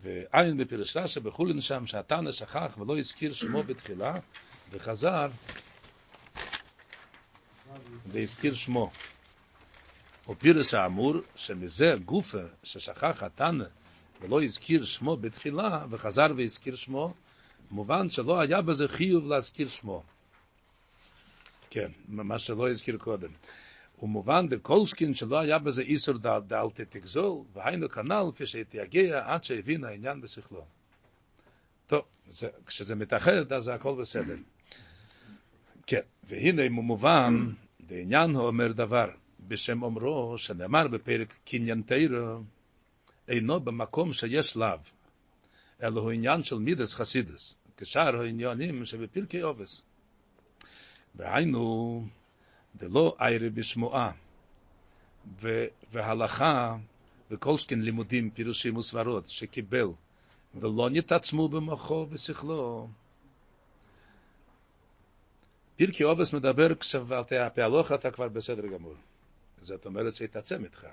[0.02, 4.14] ועין בפירוש רש"י בחולין שם שהתנא שכח ולא הזכיר שמו בתחילה
[4.70, 5.28] וחזר
[8.06, 8.90] והזכיר שמו.
[10.28, 13.64] ופירוש האמור שמזה גופה ששכח התנא
[14.20, 17.14] ולא הזכיר שמו בתחילה וחזר והזכיר שמו
[17.70, 20.02] מובן שלא היה בזה חיוב להזכיר שמו.
[21.70, 23.30] כן, מה שלא הזכיר קודם.
[24.02, 30.20] ומובן דקולסקין שלא היה בזה איסור דאל תתגזול, והיינו כנ"ל כפי שהתייגע עד שהבין העניין
[30.20, 30.64] בשכלו.
[31.86, 34.36] טוב, זה, כשזה מתאחד אז זה הכל בסדר.
[35.86, 37.46] כן, והנה מובן,
[37.80, 39.06] דעניין הוא אומר דבר,
[39.40, 42.40] בשם אומרו, שנאמר בפרק קניין תירו,
[43.28, 44.78] אינו במקום שיש לאו,
[45.82, 49.82] אלא הוא עניין של מידס חסידס, כשאר העניינים שבפרקי עובס.
[51.14, 52.06] והיינו,
[52.76, 54.12] דלא איירי בשמועה,
[55.92, 56.76] והלכה
[57.30, 59.88] וכל שכן לימודים, פירושים וסברות, שקיבל,
[60.54, 62.88] ולא נתעצמו במוחו ושכלו.
[65.76, 67.02] פרקי עובס מדבר כשעל
[67.40, 68.94] הפעלוך אתה כבר בסדר גמור.
[69.62, 70.86] זאת אומרת שהתעצם איתך.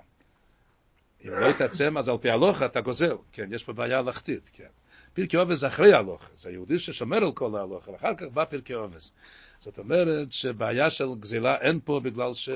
[1.25, 3.15] אם לא התעצם, אז על פי הלוך אתה גוזל.
[3.31, 4.67] כן, יש פה בעיה הלכתית, כן.
[5.13, 6.29] פרקי עובס זה אחרי הלוך.
[6.38, 9.11] זה יהודי ששומר על כל ההלוך, ואחר כך בא פרקי עובס.
[9.59, 12.49] זאת אומרת שבעיה של גזילה אין פה בגלל ש...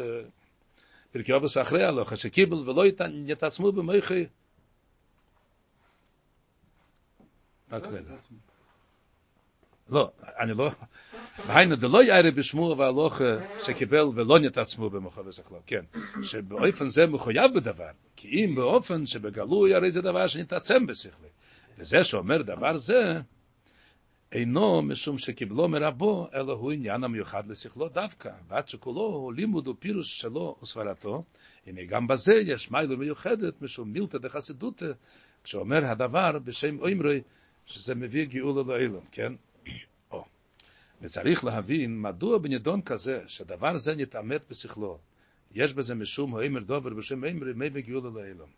[1.11, 2.83] פרקי עובס אחרי הלוך, שקיבל ולא
[3.27, 4.25] יתעצמו במחי.
[7.71, 8.15] רק רגע.
[9.91, 10.69] לא, אני לא,
[11.47, 13.21] והיינו דלא יערי בשמו והלוך
[13.65, 15.81] שקיבל ולא נתעצמו במוחו ושכלו, כן,
[16.23, 21.27] שבאופן זה מחויב בדבר, כי אם באופן שבגלוי הרי זה דבר שנתעצם בשכלי,
[21.77, 23.19] וזה שאומר דבר זה,
[24.31, 30.19] אינו משום שקיבלו מרבו, אלא הוא עניין המיוחד לשכלו דווקא, ועד שכולו הוא לימוד ופירוש
[30.19, 31.23] שלו וסברתו,
[31.67, 34.91] הנה גם בזה יש מיילה מיוחדת, משום מילתא דחסידותא,
[35.43, 37.21] כשאומר הדבר בשם אומרי,
[37.65, 39.33] שזה מביא גאולה לאילום, כן?
[41.01, 44.99] וצריך להבין מדוע בנידון כזה, שדבר זה נתעמת בשכלו,
[45.51, 48.49] יש בזה משום האמר דובר בשם אמרי, מי בגאולה לאילום.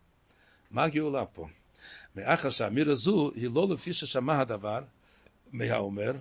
[0.72, 1.48] מה הגאולה פה?
[2.16, 4.84] מאחר שהאמירה זו היא לא לפי ששמע הדבר
[5.52, 6.14] מהאומר,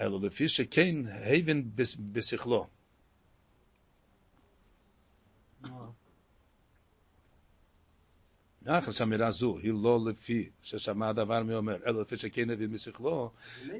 [0.00, 1.70] אלא לפי שכן הבין
[2.12, 2.66] בשכלו.
[8.68, 13.30] מאחר שהאמירה זו היא לא לפי ששמע הדבר מהאומר, אלא לפי שכן הבין בשכלו,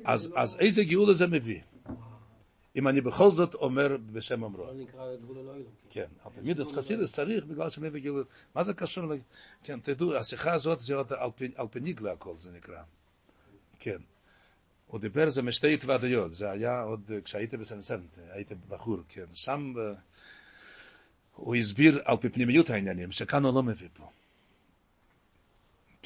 [0.05, 1.61] אז, אז איזה גאולה זה מביא?
[2.77, 4.67] אם אני בכל זאת אומר בשם אומרו.
[4.67, 5.65] לא נקרא גבול אלוהים.
[5.91, 8.25] כן, אבל תמיד חסידס צריך בגלל שמביא גאולה.
[8.55, 9.05] מה זה קשור?
[9.63, 10.95] כן, תדעו, השיחה הזאת זה
[11.57, 12.83] עוד פניגלה הכל זה נקרא.
[13.79, 13.99] כן.
[14.87, 19.25] הוא דיבר זה משתי התוועדויות, זה היה עוד אה, כשהייתי בסנסנט, הייתי בחור, כן.
[19.33, 19.95] שם אה,
[21.35, 24.11] הוא הסביר על פי פנימיות העניינים, שכאן הוא לא מביא פה.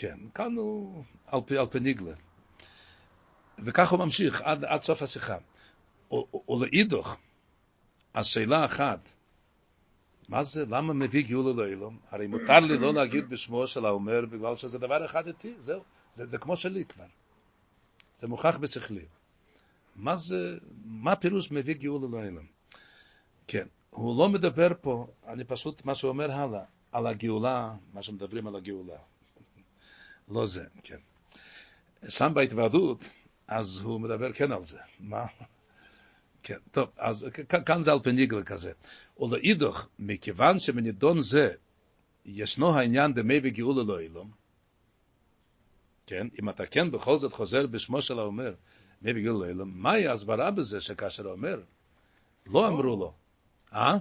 [0.03, 2.15] כן, כאן הוא על פי, על פי ניגלה.
[3.59, 5.37] וכך הוא ממשיך עד, עד סוף השיחה.
[6.49, 7.17] ולאידוך,
[8.15, 9.09] השאלה אחת,
[10.29, 11.99] מה זה, למה מביא גאולה לאילום?
[12.11, 15.83] הרי מותר לי לא להגיד בשמו של האומר, בגלל שזה דבר אחד איתי, זהו,
[16.15, 17.07] זה, זה כמו שלי כבר.
[18.19, 19.05] זה מוכח בשכלי.
[19.97, 22.47] מה זה, מה פירוש מביא גאולה לאילום?
[23.47, 28.47] כן, הוא לא מדבר פה, אני פשוט, מה שהוא אומר הלאה, על הגאולה, מה שמדברים
[28.47, 28.99] על הגאולה.
[30.33, 30.99] לא זה, כן.
[32.09, 33.11] שם בהתוועדות,
[33.49, 34.79] אז הוא מדבר כן על זה.
[35.01, 35.27] מה?
[36.43, 37.27] כן, טוב, אז
[37.67, 38.73] כאן זה על פניגלה כזה.
[39.21, 41.55] ולאידוך, מכיוון שבנידון זה
[42.25, 44.31] ישנו העניין דמי וגאולה לא אילום,
[46.07, 48.55] כן, אם אתה כן בכל זאת חוזר בשמו של האומר,
[49.03, 51.61] מי וגאולה לא אילום, מהי ההסברה בזה שכאשר הוא אומר,
[52.47, 53.13] לא אמרו לו,
[53.73, 53.97] אה?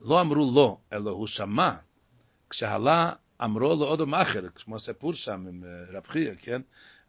[0.00, 1.76] לא אמרו לו, אלא הוא שמע,
[2.50, 3.12] כשעלה
[3.44, 6.62] אמרו לו עוד אחר, כמו הסיפור שם עם אה, רב חייא, כן?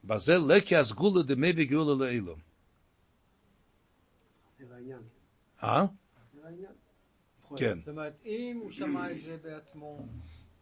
[0.04, 2.40] בזה לקי הסגולה דמי וגאולה לא אילום.
[4.60, 5.02] זה העניין.
[5.64, 5.86] אה?
[7.58, 7.80] כן.
[7.80, 10.06] זאת אומרת, אם הוא שמע את זה בעצמו,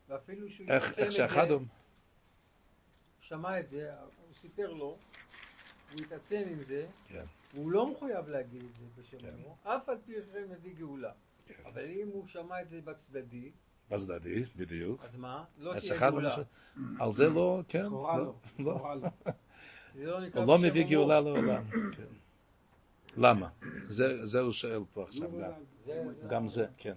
[0.08, 1.62] ואפילו שהוא יצא את זה, הוא...
[3.22, 4.98] שמע את זה, הוא סיפר לו,
[5.92, 7.26] הוא יתעצם עם זה, כן.
[7.54, 9.34] והוא לא מחויב להגיד את זה בשם כן.
[9.64, 11.12] אף על פי שזה מביא גאולה.
[11.66, 13.52] אבל אם הוא שמע את זה בצדדי,
[13.90, 15.04] בצדדי, בדיוק.
[15.04, 15.44] אז מה?
[15.60, 16.36] לא תהיה גאולה.
[17.00, 18.66] על זה לא, כן, לכאורה לא, לא,
[19.02, 19.10] לא.
[20.34, 20.88] הוא לא מביא.
[20.88, 21.64] גאולה לעולם.
[21.96, 22.04] כן.
[23.18, 23.50] למה?
[24.24, 25.52] זה הוא שואל פה עכשיו גם.
[26.30, 26.94] גם זה, כן.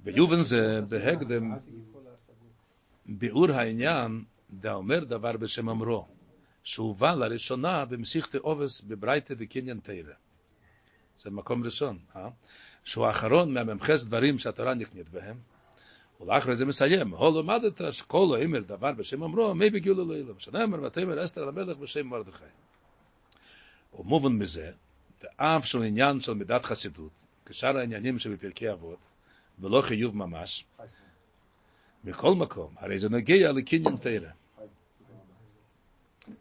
[0.00, 1.52] ביובן זה בהקדם
[3.06, 6.06] ביאור העניין דאומר דבר בשם אמרו,
[6.64, 10.14] שהובא לראשונה במסיכת עובס בברייתא דקניין תרא.
[11.20, 12.28] זה מקום ראשון, אה?
[12.84, 15.36] שהוא האחרון מהממחס דברים שהתורה נכנית בהם,
[16.20, 21.24] ולאחרי זה מסיים, הו למדת שכל האמר דבר בשם אמרו, מי בגיולו לאילם, שנאמר ותאמר
[21.24, 22.44] אסתר למלך בשם מרדכי.
[23.94, 24.70] ומובן מזה,
[25.22, 27.10] דאף שהוא עניין של מידת חסידות,
[27.46, 28.98] כשאר העניינים שבפרקי אבות,
[29.58, 30.64] ולא חיוב ממש,
[32.04, 34.30] מכל מקום, הרי זה נגיע לקניין תרא.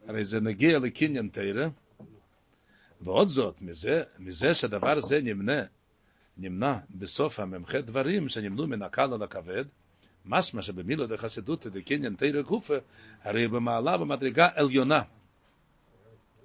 [0.07, 1.67] הרי זה נגיע לקניין תרא,
[3.01, 5.61] ועוד זאת, מזה, מזה שדבר זה נמנה,
[6.37, 9.65] נמנע בסוף הממחה דברים שנמנו מן הקל על הכבד,
[10.25, 12.75] משמע שבמילה דחסידות דקניין תרא גופה,
[13.23, 15.01] הרי במעלה במדרגה עליונה.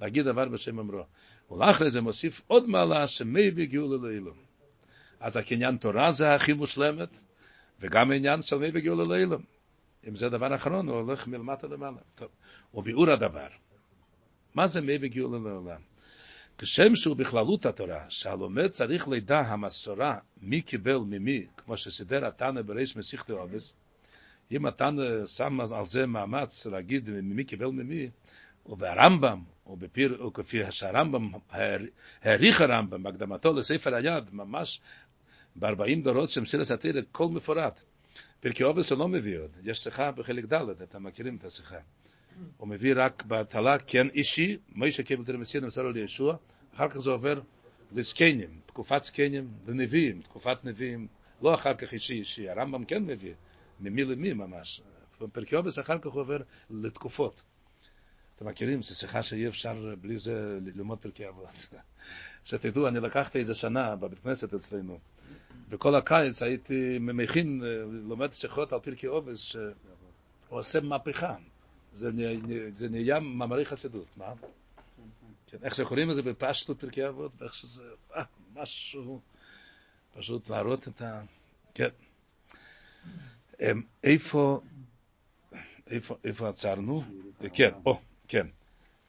[0.00, 1.04] להגיד דבר בשם אמרו.
[1.50, 4.36] ולאחרי זה מוסיף עוד מעלה שמי בגאולה לאילום.
[5.20, 7.22] אז הקניין תורה זה הכי מושלמת,
[7.80, 9.42] וגם העניין של מי בגאולה לאילום.
[10.08, 11.98] אם זה דבר אחרון, הוא הולך מלמטה למעלה.
[12.14, 12.28] טוב,
[12.74, 13.48] וביאור הדבר.
[14.54, 15.89] מה זה מי בגאולה לעולם?
[16.62, 22.96] כשם שהוא בכללות התורה, שהלומד צריך לידע המסורה מי קיבל ממי, כמו שסידר התנא בריש
[22.96, 23.74] מסיכת עובס,
[24.52, 28.10] אם התנא שם על זה מאמץ להגיד ממי קיבל ממי,
[28.66, 31.30] וברמב"ם, ובפיר, וכפי שהרמב"ם,
[32.22, 34.80] העריך הרמב"ם בהקדמתו לספר היד, ממש
[35.56, 37.80] ב-40 דורות של מסילת התרא, כל מפורט.
[38.40, 41.78] פרקי עובס הוא לא מביא עוד, יש שיחה בחלק ד', אתם מכירים את השיחה.
[42.56, 46.36] הוא מביא רק בהתחלה כן אישי, מוישה קיבל תרא מסיין ומסרו לישוע,
[46.74, 47.40] אחר כך זה עובר
[47.92, 51.06] לזקנים, תקופת זקנים, לנביאים, תקופת נביאים,
[51.42, 53.34] לא אחר כך אישי אישי, הרמב"ם כן מביא,
[53.80, 54.82] ממי למי ממש.
[55.20, 56.38] בפרקי עובס אחר כך הוא עובר
[56.70, 57.42] לתקופות.
[58.36, 61.48] אתם מכירים, זו שיחה שאי אפשר בלי זה ללמוד פרקי אבות.
[62.44, 64.98] שתדעו, אני לקחתי איזה שנה בבית כנסת אצלנו.
[65.68, 67.62] בכל הקיץ הייתי מכין,
[68.08, 69.72] לומד שיחות על פרקי עובס, שהוא
[70.48, 71.34] עושה מהפכה.
[71.92, 72.10] זה
[72.74, 74.32] זה נהיה מאמרי חסידות, מה?
[75.46, 77.82] כן, איך שקוראים לזה בפשטות פרקי אבות, ואיך שזה,
[78.16, 78.22] אה,
[78.54, 79.20] משהו,
[80.14, 81.22] פשוט להראות את ה...
[81.74, 81.88] כן.
[83.60, 84.60] אמ, איפה,
[85.90, 87.02] איפה, איפה עצרנו?
[87.52, 88.46] כן, או, כן.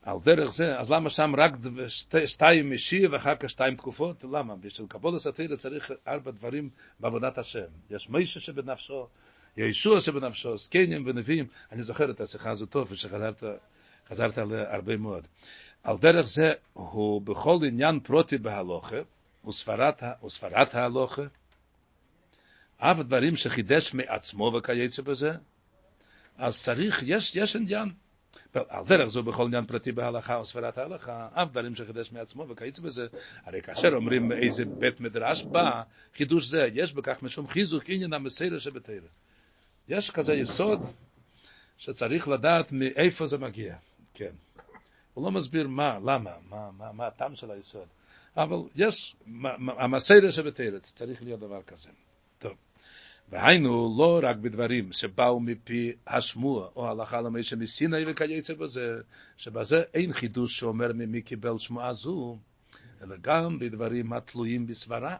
[0.02, 1.52] על דרך זה, אז למה שם רק
[2.26, 4.24] שתיים אישי ואחר כך שתיים תקופות?
[4.24, 4.56] למה?
[4.56, 7.66] בשביל קבול הסתירה צריך ארבע דברים בעבודת השם.
[7.90, 9.08] יש מישה שבנפשו,
[9.56, 11.46] ישוע שבנפשו, זקנים ונביאים.
[11.72, 13.42] אני זוכר את השיחה הזו טוב, ושחזרת
[14.08, 15.26] חזרת עליה הרבה מאוד.
[15.82, 18.96] על דרך זה הוא בכל עניין פרוטי בהלוכה,
[19.48, 21.22] וספרת, וספרת ההלוכה,
[22.78, 25.30] אף דברים שחידש מעצמו וכיוצא בזה,
[26.36, 27.88] אז צריך, יש, יש עניין.
[28.54, 33.06] על דרך זו בכל עניין פרטי בהלכה וספרת ההלכה, אף דברים שחידש מעצמו וכיוצא בזה,
[33.44, 35.82] הרי כאשר אומרים איזה בית מדרש בא,
[36.16, 39.08] חידוש זה, יש בכך משום חיזוק עניין המסיירה שבתרא.
[39.88, 40.80] יש כזה יסוד
[41.78, 43.76] שצריך לדעת מאיפה זה מגיע,
[44.14, 44.32] כן.
[45.14, 47.88] הוא לא מסביר מה, למה, מה, מה, מה הטעם של היסוד.
[48.36, 49.16] אבל יש,
[49.78, 51.90] המסיירה שבתרא, צריך להיות דבר כזה.
[52.38, 52.52] טוב.
[53.28, 59.00] והיינו לא רק בדברים שבאו מפי השמוע או הלכה למשה מסיני וכיוצא בזה,
[59.36, 62.38] שבזה אין חידוש שאומר ממי קיבל שמועה זו,
[63.02, 65.16] אלא גם בדברים התלויים בסברה,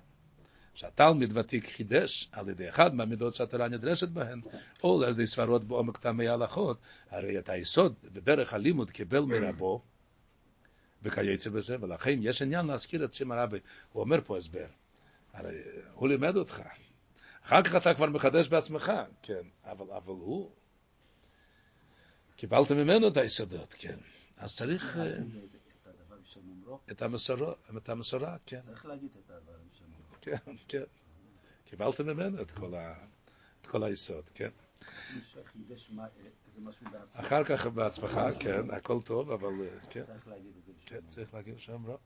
[0.74, 4.40] שהתלמיד ותיק חידש על ידי אחד מהמידות שהתורה נדרשת בהן,
[4.84, 6.78] או על ידי סברות בעומק טעמי ההלכות,
[7.10, 9.82] הרי את היסוד בדרך הלימוד קיבל מרבו,
[11.02, 13.58] וכיוצא בזה, ולכן יש עניין להזכיר את שם הרבי.
[13.92, 14.66] הוא אומר פה הסבר,
[15.32, 15.54] הרי
[15.94, 16.62] הוא לימד אותך,
[17.44, 20.50] אחר כך אתה כבר מחדש בעצמך, כן, אבל, אבל הוא,
[22.36, 23.96] קיבלת ממנו את היסודות, כן,
[24.36, 25.18] אז צריך אה,
[26.90, 29.81] את המסורה, כן, צריך להגיד את הדבר בשם אומרו.
[30.22, 30.36] כן,
[30.68, 30.82] כן,
[31.64, 32.94] קיבלת ממנו את כל, ה,
[33.60, 34.48] את כל היסוד, כן,
[37.16, 41.00] אחר כך בעצמך, כן, הכל טוב, אבל, אה, כן, צריך להגיד את זה בשם כן.
[41.08, 41.98] צריך להגיד שם לא.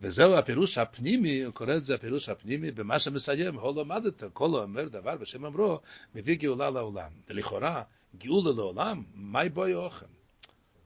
[0.00, 4.88] וזהו הפירוש הפנימי, הוא קורא את זה הפירוש הפנימי, במה שמסיים, הו למדת, כל האומר
[4.88, 5.80] דבר בשם אמרו,
[6.14, 7.10] מביא גאולה לעולם.
[7.28, 7.82] ולכאורה,
[8.18, 9.72] גאולה לעולם, מהי בואי?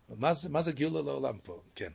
[0.08, 1.62] מה זה, מה זה גאולה לעולם פה?
[1.74, 1.92] כן.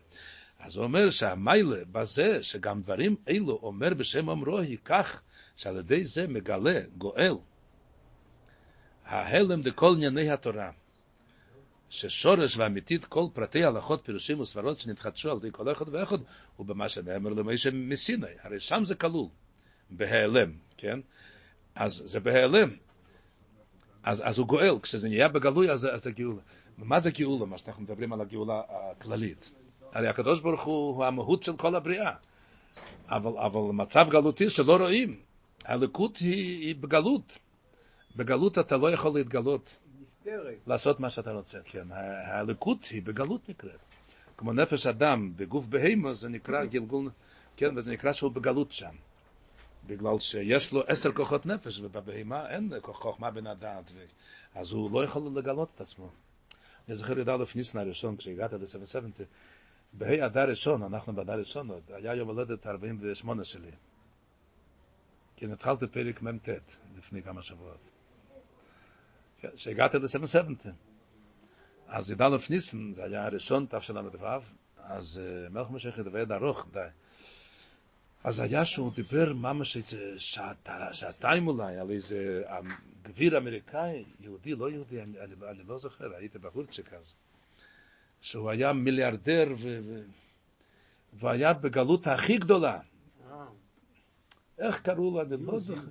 [0.59, 5.21] אז הוא אומר שהמיילה בזה, שגם דברים אלו אומר בשם אמרו, היא כך,
[5.55, 7.35] שעל ידי זה מגלה, גואל,
[9.05, 10.71] ההלם דכל ענייני התורה.
[11.89, 16.17] ששורש ואמיתית כל פרטי הלכות, פירושים וסברות שנתחדשו על ידי כל אחד ואחד,
[16.55, 19.27] הוא במה שנאמר למשה מסיני, הרי שם זה כלול,
[19.89, 20.99] בהיעלם, כן?
[21.75, 22.69] אז זה בהיעלם.
[24.03, 26.41] אז, אז הוא גואל, כשזה נהיה בגלוי, אז, אז זה גאולה.
[26.77, 29.51] מה זה גאולה, מה שאנחנו מדברים על הגאולה הכללית?
[29.97, 32.11] הרי הקדוש ברוך הוא, הוא המהות של כל הבריאה.
[33.09, 35.19] אבל, אבל מצב גלותי שלא רואים,
[35.65, 37.37] הלקות היא, היא בגלות.
[38.15, 40.57] בגלות אתה לא יכול להתגלות, נסתרת.
[40.67, 41.91] לעשות מה שאתה רוצה, כן.
[41.91, 43.79] ה- הלקות היא בגלות נקראת.
[44.37, 47.09] כמו נפש אדם בגוף בהמה זה נקרא גלגול,
[47.57, 48.95] כן, וזה נקרא שהוא בגלות שם.
[49.87, 53.91] בגלל שיש לו עשר כוחות נפש, ובבהמה אין חוכמה בן הדעת.
[54.55, 56.09] אז הוא לא יכול לגלות את עצמו.
[56.87, 59.23] אני זוכר י"א ניסן הראשון, כשהגעת ל-770,
[59.93, 63.71] בה"א אדר ראשון, אנחנו באדר ראשון היה יום הולדת 48 שלי.
[65.35, 66.49] כן, התחלתי פרק מ"ט
[66.97, 67.89] לפני כמה שבועות.
[69.55, 70.69] כשהגעתי ל-770.
[71.87, 74.27] אז י"א ניסן, זה היה הראשון, תשל"ו,
[74.77, 76.87] אז מלך משיח ידבר ארוך, די.
[78.23, 79.77] אז היה שהוא דיבר ממש
[80.91, 82.43] שעתיים אולי על איזה
[83.01, 87.15] גביר אמריקאי, יהודי, לא יהודי, אני, אני, אני לא זוכר, הייתי בחורצ'יק אז,
[88.21, 90.01] שהוא היה מיליארדר ו, ו,
[91.13, 92.79] והיה בגלות הכי גדולה.
[93.31, 93.45] אה,
[94.57, 95.21] איך קראו לו?
[95.21, 95.87] אני לא זוכר.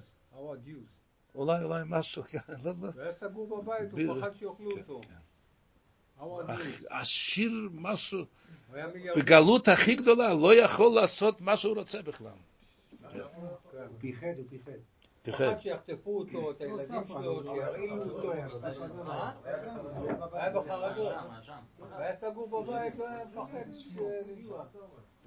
[1.35, 2.89] אולי, אולי משהו, כן, לא, לא.
[2.95, 5.01] הוא היה סגור בבית, הוא פחד שיאכלו כן, אותו.
[5.03, 6.85] כן.
[6.91, 8.25] עשיר משהו.
[9.17, 12.31] בגלות הכי גדולה, לא יכול לעשות מה שהוא רוצה בכלל.
[13.13, 13.19] כן.
[13.35, 13.49] הוא
[13.99, 14.73] פיחד, הוא פיחד.
[15.33, 18.33] פחד שיחטפו אותו, את הילדים שלו, שירעילו אותו.
[18.33, 19.33] אה?
[20.33, 21.13] היה בחרדות.
[21.91, 24.65] והיה סגור בבית, לא היה מפחד לנסוע.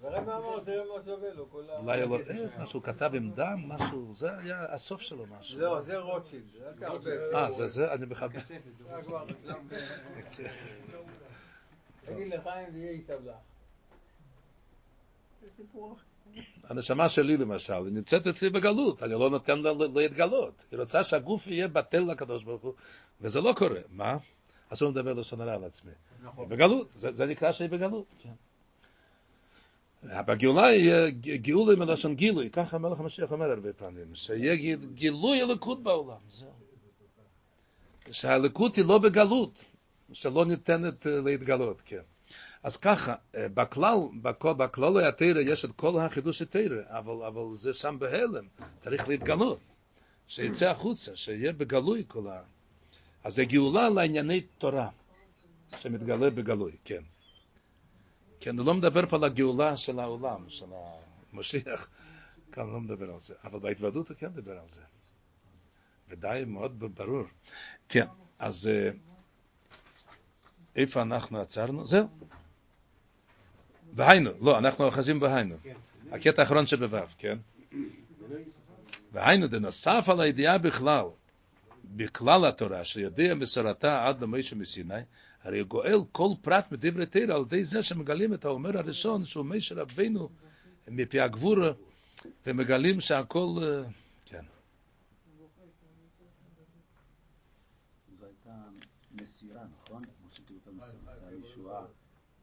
[0.02, 1.78] ורבי אמר, תראה מה שווה לו, כל ה...
[1.78, 2.18] אולי לא,
[2.60, 5.60] משהו כתב עם דם, משהו, זה היה הסוף שלו משהו.
[5.60, 6.44] לא, זה רוטשילד.
[7.34, 8.06] אה, זה זה, אני
[8.90, 9.26] היה כבר-
[12.06, 13.36] תגיד לחיים ויהיה יתבלח.
[15.42, 16.09] זה סיפור אחר.
[16.64, 20.66] הנשמה שלי למשל, היא נמצאת אצלי בגלות, אני לא נותן לה להתגלות.
[20.72, 22.74] היא רוצה שהגוף יהיה בטל לקדוש ברוך הוא,
[23.22, 23.80] וזה לא קורה.
[23.90, 24.18] מה?
[24.70, 25.92] אסור לדבר לשון הרע על עצמי.
[26.24, 26.50] נכון.
[26.50, 28.06] בגלות, זה, נקרא שהיא בגלות.
[28.20, 28.30] כן.
[30.04, 35.42] בגאולה יהיה ג- גאולה מלשון גילוי, ככה המלך המשיח אומר הרבה פעמים, שיהיה גיל- גילוי
[35.42, 36.50] הלקות בעולם, זהו.
[38.12, 39.52] שהלקות היא לא בגלות,
[40.14, 42.02] שלא ניתנת אה, להתגלות, כן.
[42.64, 47.74] אז ככה, אה, בכלל, בכל- בכלל התרא יש את כל החידוש התרא, אבל, אבל זה
[47.74, 48.48] שם בהלם,
[48.78, 49.60] צריך להתגלות,
[50.28, 52.42] שיצא החוצה, שיהיה בגלוי כל ה...
[53.24, 54.90] אז זה גאולה לענייני תורה,
[55.78, 57.02] שמתגלה בגלוי, כן.
[58.40, 60.66] כן, הוא לא מדבר פה על הגאולה של העולם, של
[61.34, 61.88] המשיח,
[62.52, 64.82] כאן לא מדבר על זה, אבל בהתוועדות הוא כן מדבר על זה.
[66.10, 67.24] ודי מאוד ברור.
[67.90, 68.06] כן,
[68.40, 68.90] אז אה,
[70.76, 71.88] איפה אנחנו עצרנו?
[71.88, 72.08] זהו.
[73.94, 75.56] והיינו, לא, אנחנו אוחזים בהיינו.
[76.12, 77.38] הקטע האחרון שבו', כן?
[79.12, 81.06] והיינו, דנוסף על הידיעה בכלל,
[81.84, 85.02] בכלל התורה, שיודע מסורתה עד למשה מסיני,
[85.44, 89.76] הרי גואל כל פרט מדברי תרא על ידי זה שמגלים את האומר הראשון, שהוא משה
[89.76, 90.30] רבינו
[90.88, 91.72] מפי הגבורה,
[92.46, 93.90] ומגלים שהכל, אה,
[94.26, 94.44] כן.
[99.12, 100.04] מסירה, נכון?
[100.04, 101.86] כמו שכאילו אתה מסר הישועה,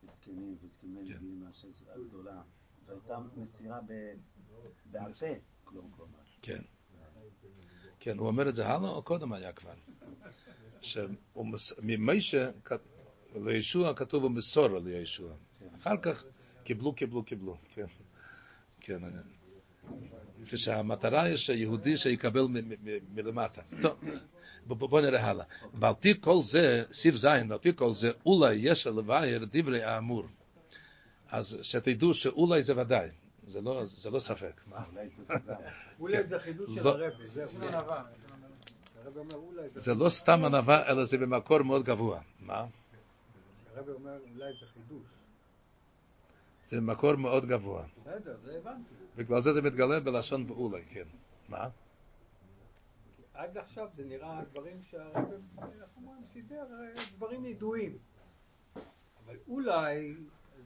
[0.09, 1.15] זקנים וזקני כן.
[1.15, 2.43] נביאים מהשם הגדולה.
[2.87, 3.81] זו הייתה מסירה
[4.91, 5.27] בעל פה,
[5.65, 6.19] כלום כלומר.
[6.43, 6.63] כן.
[8.01, 9.75] כן, הוא אומר את זה הלאה או קודם היה כבר?
[10.81, 12.51] שממשה
[13.35, 15.35] לישוע כתוב ומסור לישוע.
[15.77, 16.25] אחר כך
[16.65, 17.57] קיבלו, קיבלו, קיבלו.
[17.71, 17.87] כן.
[18.81, 18.99] כן.
[20.51, 22.47] כשהמטרה היא שיהודי שיקבל
[23.15, 23.63] מלמטה.
[23.83, 23.99] טוב,
[24.67, 25.45] בוא נראה הלאה.
[25.75, 30.25] ועל פי כל זה, סיב זין, ועל פי כל זה, אולי יש לבאר דברי האמור.
[31.31, 33.09] אז שתדעו שאולי זה ודאי.
[33.49, 34.61] זה לא, זה לא ספק.
[36.01, 36.91] אולי זה חידוש של לא.
[36.91, 37.49] הרבי, זהו.
[39.75, 42.21] זה לא סתם ענווה, אלא זה במקור מאוד גבוה.
[42.41, 42.67] מה?
[43.77, 45.07] הרבי אומר אולי זה חידוש.
[46.69, 47.85] זה במקור מאוד גבוה.
[48.01, 48.95] בסדר, זה הבנתי.
[49.17, 51.05] בגלל זה זה מתגלה בלשון באולי, כן.
[51.49, 51.69] מה?
[53.37, 57.99] עד עכשיו זה נראה דברים שהרבי, איך אומרים, סידר אה, דברים ידועים.
[59.25, 60.15] אבל אולי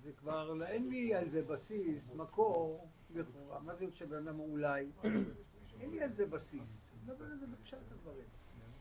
[0.02, 3.60] זה כבר, אין לי על זה בסיס, מקור, לכאורה.
[3.60, 4.86] מה זה שבן אדם אולי?
[5.80, 6.60] אין לי על זה בסיס.
[6.60, 8.26] אני מדבר על זה בפשט הדברים.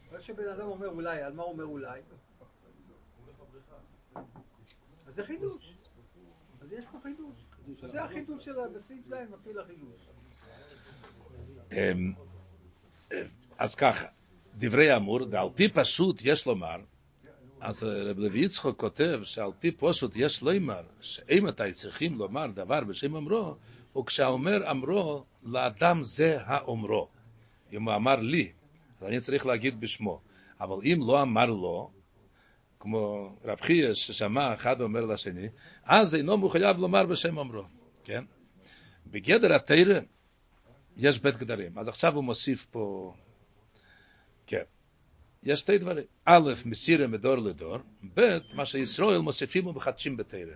[0.09, 2.01] אבל שבן אדם אומר אולי, על מה הוא אומר אולי?
[5.07, 5.77] אז זה חידוש.
[6.61, 7.45] אז יש פה חידוש.
[7.91, 10.09] זה החידוש של בסעיף ז' מתחיל החידוש.
[13.59, 14.05] אז ככה,
[14.55, 16.77] דברי האמור, ועל פי פשוט יש לומר,
[17.61, 22.83] אז רב לוי יצחוק כותב שעל פי פשוט יש לימר, שאם אתה צריכים לומר דבר
[22.83, 23.55] בשם אומרו,
[23.93, 27.07] הוא כשהאומר אמרו, לאדם זה האומרו.
[27.73, 28.51] אם הוא אמר לי,
[28.97, 30.21] אז אני צריך להגיד בשמו.
[30.61, 31.91] אבל אם לא אמר לו,
[32.79, 35.47] כמו רב חייא ששמע אחד אומר לשני,
[35.83, 37.63] אז אינו מחויב לומר בשם אומרו,
[38.03, 38.23] כן?
[39.07, 39.99] בגדר התרא
[40.97, 41.79] יש בית גדרים.
[41.79, 43.13] אז עכשיו הוא מוסיף פה,
[44.49, 44.63] כן.
[45.43, 46.05] יש שתי דברים.
[46.25, 47.77] א', מסירה מדור לדור,
[48.13, 50.55] ב', מה שישראל מוסיפים ומחדשים בתרא.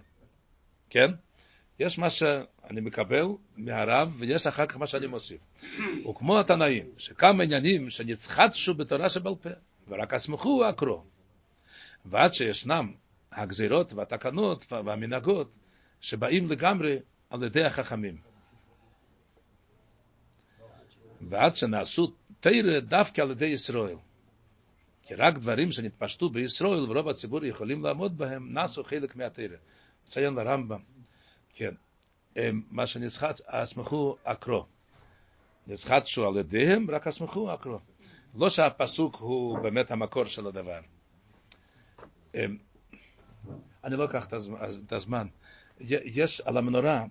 [0.89, 1.11] כן?
[1.79, 3.25] יש מה שאני מקבל
[3.57, 5.41] מהרב, ויש אחר כך מה שאני מוסיף.
[6.09, 9.49] וכמו התנאים, שכמה עניינים שנצחדשו בתורה שבעל פה,
[9.87, 11.01] ורק הסמכו הקרוא.
[12.05, 12.93] ועד שישנם
[13.31, 15.51] הגזירות והתקנות והמנהגות
[16.01, 18.17] שבאים לגמרי על ידי החכמים.
[21.21, 22.13] ועד שנעשו
[22.43, 23.95] תרא דווקא על ידי ישראל.
[25.01, 29.57] כי רק דברים שנתפשטו בישראל ורוב הציבור יכולים לעמוד בהם, נעשו חלק מהתרא.
[30.05, 30.79] ציין לרמב"ם,
[31.53, 31.73] כן,
[32.71, 34.65] מה שנסחט, הסמכו אקרו.
[35.67, 37.79] נסחטשו על ידיהם, רק הסמכו אקרו.
[38.35, 40.79] לא שהפסוק הוא באמת המקור של הדבר.
[43.83, 44.27] אני לא אקח
[44.85, 45.27] את הזמן.
[45.79, 47.05] יש על המנורה,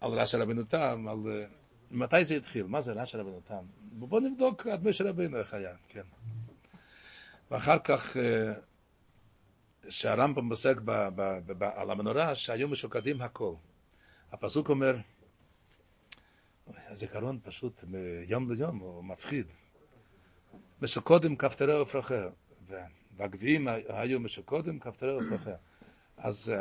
[0.00, 1.46] על רש"י רבנו תם, על...
[1.94, 2.66] מתי זה התחיל?
[2.66, 3.64] מה זה רש"י רבנו תם?
[3.80, 6.02] בואו נבדוק עד משה רבנו איך היה, כן.
[7.50, 8.16] ואחר כך,
[9.88, 10.76] שהרמב"ם פוסק
[11.74, 13.54] על המנורה, שהיו משוקדים הכל.
[14.32, 14.96] הפסוק אומר,
[16.88, 19.46] הזיכרון פשוט מיום ליום הוא מפחיד.
[20.82, 22.28] משוקודים כפתרי ופרחיה.
[23.16, 25.56] והגביעים היו משוקודים כפתרי ופרחיה.
[26.16, 26.54] אז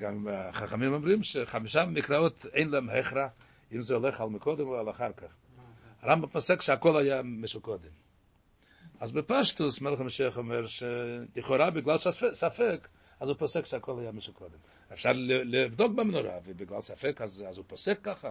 [0.00, 3.28] גם החכמים אומרים שחמישה מקראות אין להם הכרע,
[3.74, 5.36] אם זה הולך על מקודם או על אחר כך.
[6.00, 7.90] הרמב"ם פוסק שהכל היה משוקודם.
[9.00, 11.96] אז בפשטוס מלך המשיח אומר שלכאורה בגלל
[12.32, 12.88] ספק,
[13.20, 14.58] אז הוא פוסק שהכל היה משוקודם.
[14.92, 15.10] אפשר
[15.44, 18.30] לבדוק במנורה, ובגלל ספק אז, אז הוא פוסק ככה.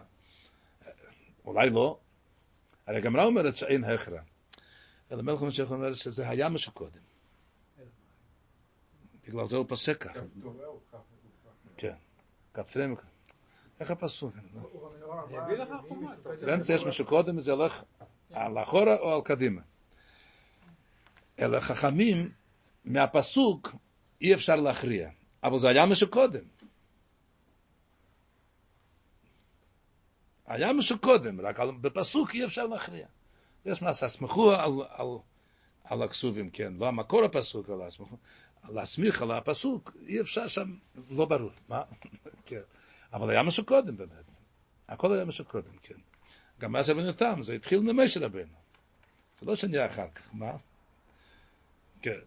[1.45, 1.99] אולי לא.
[2.87, 4.21] הרי הגמרא אומרת שאין הכרע.
[5.11, 6.99] אלא מלך המשיח אומר שזה היה משוקודם.
[9.27, 10.19] בגלל זה הוא פוסק ככה.
[11.77, 11.95] כן.
[12.53, 12.95] כפתרים.
[13.83, 14.35] איך הפסוק?
[16.45, 17.83] באמצע יש משהו קודם, זה הולך
[18.31, 19.61] על אחורה או על קדימה.
[21.39, 22.31] אלא חכמים,
[22.85, 23.75] מהפסוק
[24.21, 25.09] אי אפשר להכריע.
[25.43, 26.43] אבל זה היה משהו קודם.
[30.45, 33.07] היה משהו קודם, רק בפסוק אי אפשר להכריע.
[33.65, 35.07] יש מה ססמכו על, על,
[35.83, 37.87] על הכסובים, כן, לא המקור הפסוק, אלא
[38.69, 40.75] להסמיך על הפסוק, אי אפשר שם,
[41.09, 41.83] לא ברור, מה?
[42.45, 42.61] כן.
[43.13, 44.25] אבל היה משהו קודם באמת.
[44.87, 45.95] הכל היה משהו קודם, כן.
[46.59, 48.57] גם מה זה בנתם, זה התחיל ממשה רבנו.
[49.39, 50.51] זה לא שנהיה אחר כך, מה?
[52.01, 52.19] כן.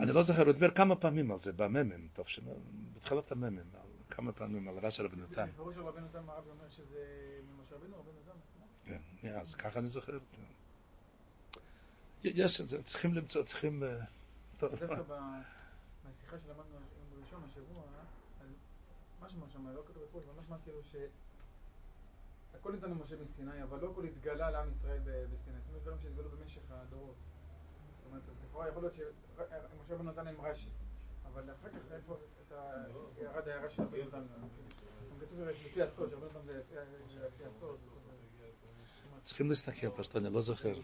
[0.00, 2.26] אני לא זוכר, הוא דיבר כמה פעמים על זה, בממם, טוב,
[2.96, 3.60] בתחילת הממם,
[4.10, 5.48] כמה פעמים על רש"י רבנו תם.
[5.48, 7.04] בפירוש של רבנו תם הרב אומר שזה
[7.56, 8.66] ממשה רבנו, רבנו תם עצמו?
[9.20, 10.18] כן, אז ככה אני זוכר.
[12.24, 13.82] יש, צריכים למצוא, צריכים...
[14.58, 14.70] טוב.
[14.70, 17.82] דווקא בשיחה שלמדנו עם ראשון השבוע,
[19.20, 20.96] משמע שם, לא כתוב בפירוש, אבל משמע כאילו ש...
[22.54, 25.00] הכל ניתן למשה מסיני, אבל לא הכל התגלה לעם ישראל
[25.32, 25.56] בסיני.
[25.60, 27.14] זאת אומרת, דברים שהתגלו במשך הדורות.
[27.96, 30.70] זאת אומרת, לכאורה יכול להיות שמשה רבנו נתן להם רש"י,
[31.26, 32.16] אבל אחר כך איפה
[33.18, 34.22] ירד ההערה של רבנו נתן.
[35.20, 36.62] כתוב לפי הסוד, שרבנו נתן זה
[37.26, 37.78] לפי הסוד.
[39.22, 40.74] צריכים להסתכל, פשוט אני לא זוכר.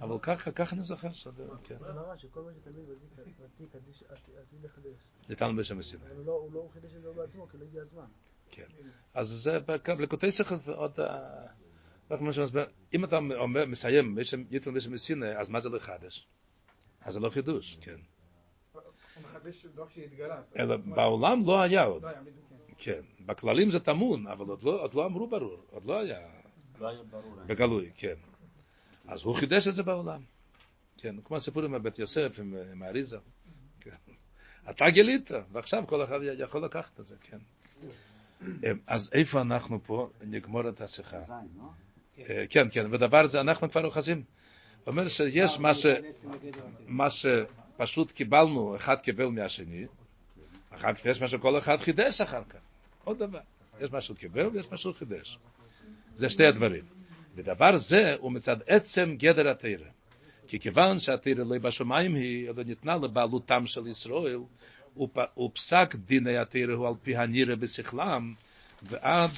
[0.00, 1.78] אבל ככה, ככה אני זוכר שזה, כן.
[1.78, 3.74] זה נורא שכל מה שתמיד ותיק
[4.10, 4.96] עתיד לחדש.
[5.28, 6.02] ניתן בשם מסיני.
[6.04, 8.06] אבל הוא לא חידש את זה בעצמו, כי לא הגיע הזמן.
[8.50, 8.66] כן.
[9.14, 10.98] אז זה בלקוטי שכל עוד...
[12.94, 14.18] אם אתה אומר, מסיים,
[14.50, 16.28] יתן בשם מסיני, אז מה זה לחדש?
[17.00, 17.96] אז זה לא חידוש, כן.
[18.72, 18.82] הוא
[19.22, 20.42] מחדש דוח שהתגלה.
[20.58, 22.04] אלא בעולם לא היה עוד.
[22.78, 23.00] כן.
[23.26, 26.18] בכללים זה טמון, אבל עוד לא אמרו ברור, עוד לא היה.
[27.46, 28.14] בגלוי, כן.
[29.12, 30.20] אז הוא חידש את זה בעולם.
[30.98, 33.18] כן, כמו הסיפור עם בית יוסף, עם, עם האריזה.
[33.80, 33.90] כן.
[34.70, 37.38] אתה גילית, ועכשיו כל אחד יכול לקחת את זה, כן.
[38.86, 41.16] אז איפה אנחנו פה נגמור את השיחה?
[42.50, 44.22] כן, כן, ודבר זה אנחנו כבר אוחזים.
[44.86, 45.86] אומר שיש מה, ש...
[46.86, 49.86] מה שפשוט קיבלנו, אחד קיבל מהשני,
[50.70, 52.58] אחר כך יש מה שכל אחד חידש אחר כך.
[53.04, 53.40] עוד דבר.
[53.80, 55.38] יש מה שהוא קיבל ויש מה שהוא חידש.
[56.16, 57.01] זה שתי הדברים.
[57.34, 59.88] ודבר זה הוא מצד עצם גדר התרא.
[60.48, 64.38] כי כיוון שהתרא לא בשמיים היא, אלא ניתנה לבעלותם של ישראל,
[65.36, 68.34] ופסק דיני התרא הוא על פי הנירא בשכלם,
[68.82, 69.30] ועד...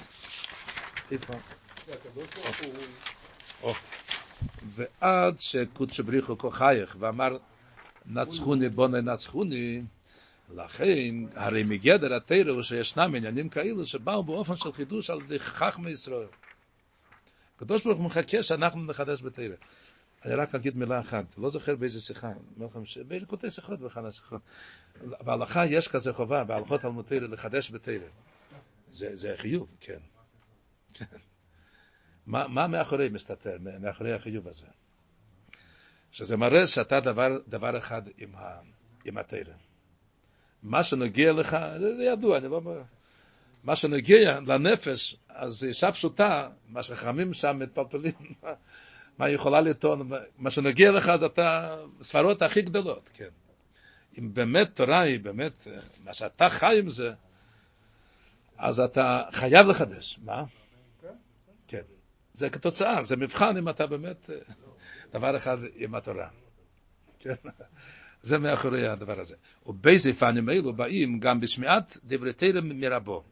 [1.10, 1.34] איפה?
[4.62, 7.36] ועד שקודש בריחו כוחייך, ואמר
[8.06, 9.82] נצחוני בוני נצחוני,
[10.54, 12.20] לכן, הרי מגדר
[12.50, 16.26] הוא שישנם עניינים כאלו שבאו באופן של חידוש על ידי חכמי ישראל.
[17.56, 19.54] הקדוש ברוך הוא מחכה שאנחנו נחדש בתרא.
[20.24, 22.32] אני רק אגיד מילה אחת, לא זוכר באיזה שיחה,
[23.08, 24.42] באיזה קוטעי שיחות בכלל השיחות.
[25.02, 28.08] בהלכה יש כזה חובה, בהלכות תלמוד תרא, לחדש בתרא.
[28.90, 29.98] זה, זה חיוב, כן.
[32.26, 34.66] מה, מה מאחורי מסתתר, מאחורי החיוב הזה?
[36.10, 38.60] שזה מראה שאתה דבר, דבר אחד עם, ה,
[39.04, 39.54] עם התרא.
[40.62, 42.60] מה שנגיע לך, זה, ידוע, אני לא...
[43.64, 48.12] מה שנגיע לנפש, אז אישה פשוטה, מה שחכמים שם מתפלפלים,
[49.18, 53.28] מה היא יכולה לטעון, מה שנגיע לך זה אתה, ספרות הכי גדולות, כן.
[54.18, 55.68] אם באמת תורה היא באמת,
[56.04, 57.10] מה שאתה חי עם זה,
[58.58, 60.18] אז אתה חייב לחדש.
[60.24, 60.44] מה?
[61.68, 61.82] כן.
[62.34, 64.30] זה כתוצאה, זה מבחן אם אתה באמת
[65.12, 66.28] דבר אחד עם התורה.
[67.18, 67.34] כן.
[68.22, 69.36] זה מאחורי הדבר הזה.
[69.66, 73.24] ובאיזה פנים אלו באים גם בשמיעת דברי תרם מרבו.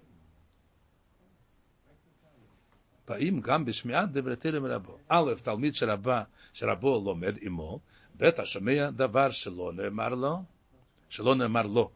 [3.12, 4.98] באים גם בשמיעת דברי תרם מרבו.
[5.08, 7.80] א', תלמיד שרבה, שרבו לומד עמו,
[8.16, 10.42] ב', השומע דבר שלא נאמר לו,
[11.08, 11.90] שלא נאמר לו.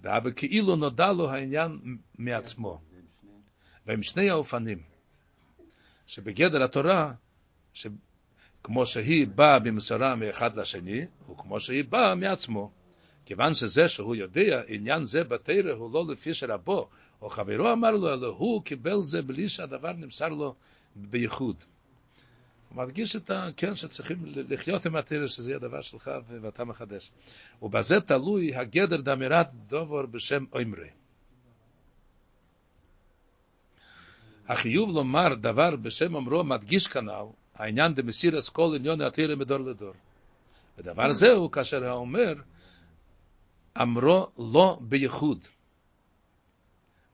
[0.00, 1.78] ואבא כאילו נודע לו העניין
[2.18, 2.80] מעצמו.
[3.86, 4.78] והם שני האופנים,
[6.06, 7.12] שבגדר התורה,
[8.62, 12.70] כמו שהיא באה במסורה מאחד לשני, וכמו שהיא באה מעצמו.
[13.26, 16.88] כיוון שזה שהוא יודע עניין זה בתרא הוא לא לפי שרבו
[17.22, 20.54] או חברו אמר לו, אלא הוא קיבל זה בלי שהדבר נמסר לו
[20.96, 21.56] בייחוד.
[22.68, 23.48] הוא מדגיש את ה...
[23.56, 27.10] כן, שצריכים לחיות עם התרא, שזה יהיה דבר שלך ואתה מחדש.
[27.62, 30.88] ובזה תלוי הגדר דאמירת דובר בשם אומרי.
[34.48, 39.92] החיוב לומר דבר בשם אומרו מדגיש כנ"ל העניין דמסירס כל עניון התרא מדור לדור.
[40.78, 42.34] ודבר זהו כאשר האומר
[43.82, 45.38] אמרו לא בייחוד.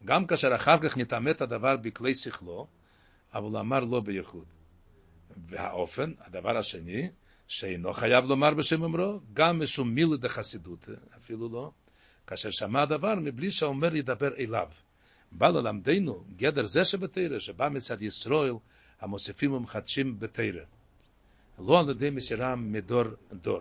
[0.04, 2.66] גם כאשר אחר כך נתעמת הדבר בכלי שכלו,
[3.34, 4.44] אבל אמר לא בייחוד.
[5.46, 7.10] והאופן, הדבר השני,
[7.48, 11.70] שאינו חייב לומר בשם אמרו, גם משום מילה דחסידות, אפילו לא,
[12.26, 14.68] כאשר שמע הדבר מבלי שהאומר ידבר אליו.
[15.32, 18.52] בא ללמדנו גדר זה שבתרא, שבא מצד ישראל,
[19.00, 20.64] המוסיפים ומחדשים בתרא.
[21.58, 23.60] לא על ידי מסירה מדור דור.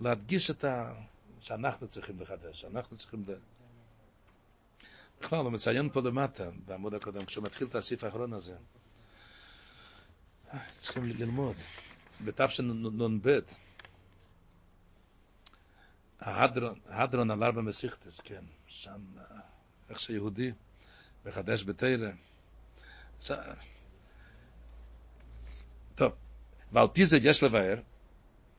[0.00, 0.92] להדגיש את ה...
[1.40, 3.32] שאנחנו צריכים לחדש, שאנחנו צריכים ל...
[5.20, 8.56] בכלל, הוא מציין פה למטה, בעמוד הקודם, כשהוא מתחיל את הסעיף האחרון הזה.
[10.78, 11.56] צריכים ללמוד.
[12.24, 13.38] בתשנ"ב,
[16.20, 19.00] ההדרון על ארבע מסיכתס, כן, שם,
[19.90, 20.52] איך שיהודי
[21.24, 22.10] מחדש בתרא.
[25.94, 26.12] טוב,
[26.72, 27.80] ועל פי זה יש לבאר,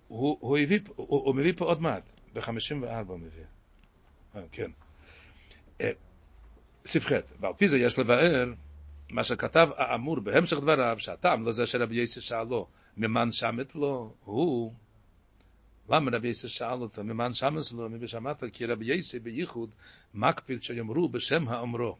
[0.07, 0.57] הוא, הוא,
[0.95, 2.03] הוא, הוא מביא פה עוד מעט,
[2.33, 3.43] ב-54 הוא מביא.
[4.35, 4.71] אה, כן.
[6.87, 8.53] אה, ס"ח, ועל פי זה יש לבאר,
[9.09, 12.67] מה שכתב האמור בהמשך דבריו, שהטעם לזה שרבי יסי שאלו,
[12.97, 14.73] ממן שמת לו, הוא,
[15.89, 19.69] למה רבי יסי שאל אותו, ממן שמת לו, מביא שמעת, כי רבי יסי בייחוד
[20.13, 21.97] מקפיד שיאמרו בשם האומרו.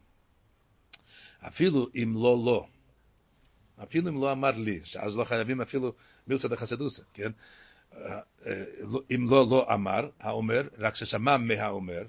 [1.47, 2.67] אפילו אם לא לא.
[3.83, 5.93] אפילו אם לא אמר לי, שאז לא חייבים אפילו
[6.27, 7.31] מילצה דחסדוסה, כן?
[9.15, 12.03] אם לא לא אמר, האומר, רק ששמע מהאומר,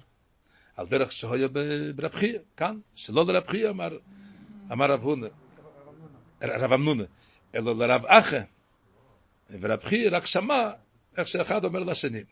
[0.78, 1.48] על דרך שהיה
[1.96, 3.88] ברבחי, כאן, שלא לרבחי אמר,
[4.72, 5.26] אמר רב הונה,
[6.42, 7.04] רב אמנונה,
[7.54, 8.40] אלא לרב אחא,
[9.60, 10.70] ורבחי רק שמע
[11.16, 12.22] איך שאחד אומר לשני.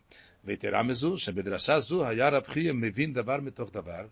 [0.45, 4.07] ויתרה מזו, שבדרשה זו היה רב חיים מבין דבר מתוך דבר,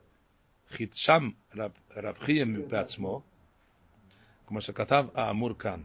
[0.68, 3.22] חידשם רב, רב חיים בעצמו,
[4.46, 5.82] כמו שכתב האמור כאן.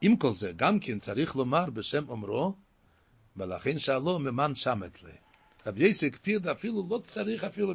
[0.00, 2.54] עם כל זה, גם כן צריך לומר בשם אומרו,
[3.36, 5.23] ולכן שאלו ממן שמת לי.
[5.66, 7.72] רב יסי הקפיד אפילו לא צריך אפילו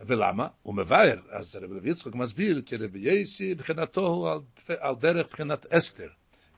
[0.00, 0.48] ולמה?
[0.62, 4.28] הוא מבאר, אז רב יצחק מסביר, כי רב יסי מבחינתו הוא
[4.80, 6.08] על, דרך מבחינת אסתר,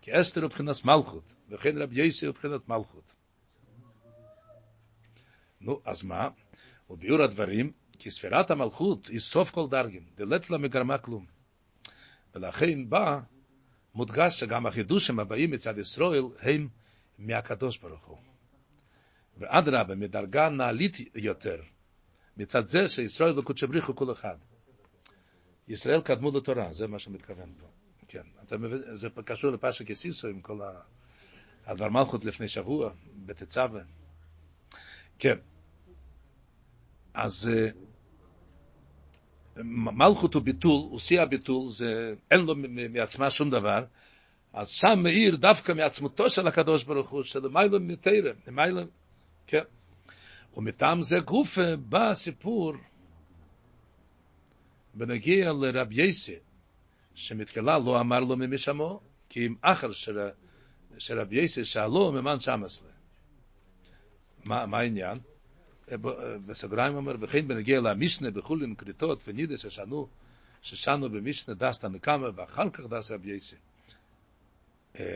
[0.00, 3.12] כי אסתר הוא מבחינת מלכות, וכן רב יסי הוא מבחינת מלכות.
[5.60, 6.28] נו, אז מה?
[6.90, 11.26] וביאור הדברים, כי ספירת המלכות היא סוף כל דרגין, דלת לה מגרמה כלום.
[12.34, 13.20] ולכן בא,
[13.94, 16.68] מודגש שגם החידושים הבאים מצד ישראל הם
[17.18, 18.29] מהקדוש ברוך הוא.
[19.40, 21.56] ואדרבה, מדרגה נעלית יותר,
[22.36, 24.36] מצד זה שישראל וקודשי בריך הוא כל אחד.
[25.68, 27.66] ישראל קדמו לתורה, זה מה שמתכוון פה.
[28.08, 30.60] כן, אתה מבין, זה קשור לפרשת יסיסו עם כל.
[31.66, 32.92] הדבר מלכות לפני שבוע,
[33.26, 33.80] בתצווה.
[35.18, 35.38] כן.
[37.14, 37.50] אז
[39.96, 42.54] מלכות הוא ביטול, הוא שיא הביטול, זה, אין לו
[42.90, 43.84] מעצמה שום דבר,
[44.52, 48.82] אז שם מאיר דווקא מעצמותו של הקדוש ברוך הוא, של מיילא מתרא, מיילא,
[49.50, 49.64] כן.
[50.56, 52.72] ומטעם זה גופה בא הסיפור
[54.94, 56.36] בנגיע לרב יסי,
[57.14, 60.18] שמתחילה לא אמר לו ממשמו, כי אם אחר של,
[60.98, 62.90] של רב יסי שאלו ממן שמס לה.
[64.44, 65.18] מה, מה העניין?
[66.46, 70.08] בסוגריים אומר, וכן בנגיע למשנה בחולין כריתות ונידה ששנו,
[70.62, 73.56] ששנו במשנה דסת הנקמה ואחר כך דסת רב יסי.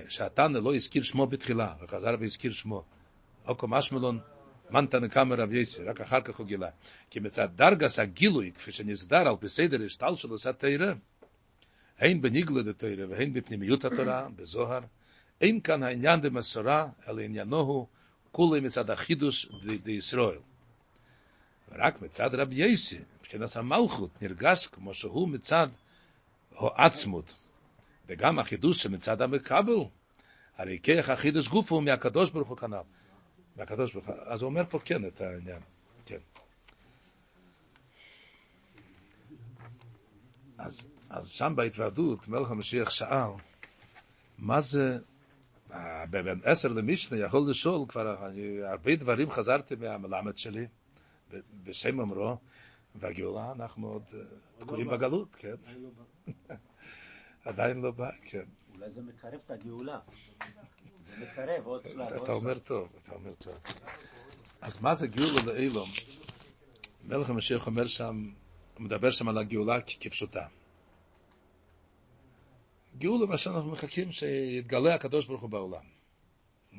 [0.08, 2.84] שהתנא לא הזכיר שמו בתחילה, וחזר והזכיר שמו.
[3.48, 4.20] אוקו משמלון,
[4.70, 6.68] מן תנקמה רב יסי, רק אחר כך הוא גילה.
[7.10, 10.92] כי מצד דרגס הגילוי, כפי שנסדר על בסדר השתל שלו, זה תרא,
[11.98, 14.80] הן בניגלה דתרא והן בפנימיות התורה, בזוהר,
[15.40, 17.86] אין כאן העניין דמסורה, אלא עניינו הוא
[18.32, 19.46] כולי מצד החידוש
[19.82, 20.38] דישראל.
[21.68, 25.66] ורק מצד רב יסי, מבחינת המלכות, נרגש כמו שהוא מצד
[26.52, 27.34] העצמות.
[28.06, 29.84] וגם החידוש שמצד המקבל,
[30.56, 33.03] הרי כך החידוש גוף הוא מהקדוש ברוך הוא כנ"ל.
[33.56, 35.60] מהקדוש ברוך הוא, אז הוא אומר פה כן את העניין,
[36.06, 36.18] כן.
[40.58, 43.30] אז, אז שם בהתוועדות, מלך המשיח שאל,
[44.38, 44.98] מה זה,
[45.72, 50.66] אה, בין עשר למשנה יכול לשאול, כבר אני, הרבה דברים חזרתי מהמלמד שלי,
[51.64, 52.36] בשם אמרו,
[52.94, 54.20] והגאולה אנחנו עוד אה,
[54.58, 55.54] תקועים בגלות, כן.
[57.44, 58.44] עדיין לא בא, כן.
[58.74, 59.98] אולי זה מקרב את הגאולה.
[61.18, 62.32] מקרב עוד שלב, אתה.
[62.32, 63.54] אומר טוב, אתה אומר טוב.
[64.60, 65.88] אז מה זה גאולה לאילום?
[67.04, 68.30] מלך המשיח אומר שם,
[68.74, 70.46] הוא מדבר שם על הגאולה כפשוטה.
[72.98, 75.84] גאולה מה שאנחנו מחכים שיתגלה הקדוש ברוך הוא בעולם.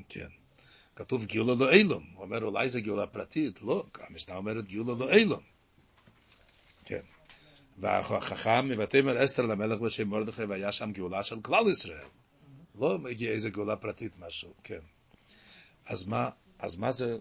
[0.09, 0.27] כן.
[0.95, 2.03] כתוב גאולה לאילום.
[2.13, 3.61] הוא אומר אולי זה גאולה פרטית.
[3.61, 5.41] לא, המשנה אומרת גאולה לאילום.
[6.85, 7.01] כן.
[7.77, 12.07] והחכם מבתימר אסתר למלך בשם מרדכי והיה שם גאולה של כלל ישראל.
[12.79, 14.79] לא הגיע איזה גאולה פרטית משהו, כן.
[15.85, 17.17] אז מה, אז מה זה,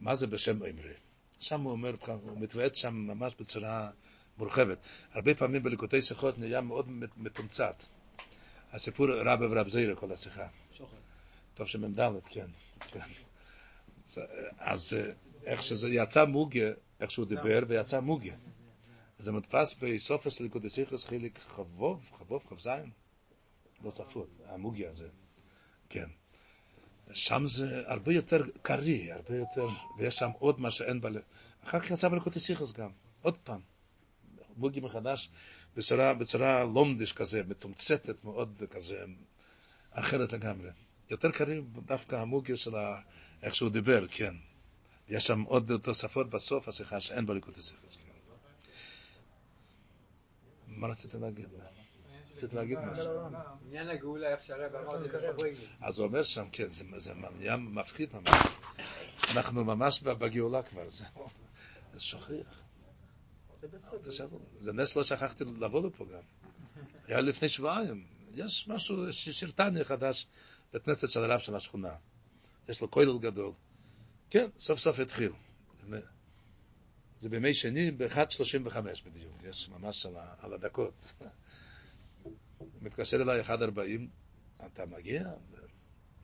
[0.00, 0.92] מה זה בשם אמרי?
[1.40, 3.90] שם הוא אומר, הוא מתוועד שם ממש בצורה
[4.38, 4.78] מורחבת.
[5.12, 7.82] הרבה פעמים בליקוטי שיחות נהיה מאוד מתומצת.
[8.72, 10.46] הסיפור רב ורב זעירה כל השיחה.
[11.54, 12.00] טוב שמ"ד,
[12.30, 12.46] כן,
[12.92, 13.00] כן.
[14.58, 15.12] אז- אה,
[15.44, 16.66] איך שזה יצא מוגה,
[17.00, 18.32] איך שהוא דיבר, ויצא מוגה.
[19.18, 22.68] זה מודפס בסופס ליקוטי שיחס חיליק חבוב, חבוב, כ"ז,
[23.90, 25.08] ספרות, המוגי הזה,
[25.88, 26.08] כן.
[27.14, 29.68] שם זה הרבה יותר קרי, הרבה יותר,
[29.98, 31.22] ויש שם עוד מה שאין בלב.
[31.64, 32.90] אחר כך יצא בליקוטי שיחס גם,
[33.22, 33.60] עוד פעם.
[34.56, 35.30] מוגי מחדש,
[35.76, 39.04] בצורה, בצורה לומדיש כזה, מתומצתת מאוד כזה,
[39.90, 40.70] אחרת לגמרי.
[41.10, 43.00] יותר קרי דווקא המוגי של ה...
[43.42, 44.34] איך שהוא דיבר, כן.
[45.08, 48.12] יש שם עוד תוספות בסוף השיחה שאין בליקוטי שיחס, כן.
[50.66, 51.48] מה רצית להגיד?
[52.38, 53.10] רצית להגיד משהו.
[53.66, 55.06] עניין הגאולה, איך שהרב אמר,
[55.80, 58.28] אז הוא אומר שם, כן, זה, נהיה מפחיד ממש.
[59.36, 61.04] אנחנו ממש בגאולה כבר, זה.
[64.02, 66.20] תשאלו, זה נס לא שכחתי לבוא לפה גם.
[67.06, 68.06] היה לפני שבועיים.
[68.34, 70.26] יש משהו, שיר טניה חדש
[70.72, 71.94] בכנסת של הרב של השכונה.
[72.68, 73.52] יש לו כולל גדול.
[74.30, 75.32] כן, סוף סוף התחיל.
[77.18, 80.06] זה בימי שני ב-1.35 בדיוק, יש ממש
[80.40, 81.12] על הדקות.
[82.80, 83.50] מתקשר אליי 1.40,
[84.66, 85.24] אתה מגיע?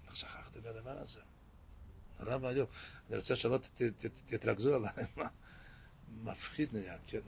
[0.07, 1.21] איך שכחתי מהדבר הזה?
[2.19, 2.67] הרב היום,
[3.09, 3.59] אני רוצה שלא
[4.27, 5.29] תתרכזו עליי, מה?
[6.23, 7.21] מפחיד נהיה, כן,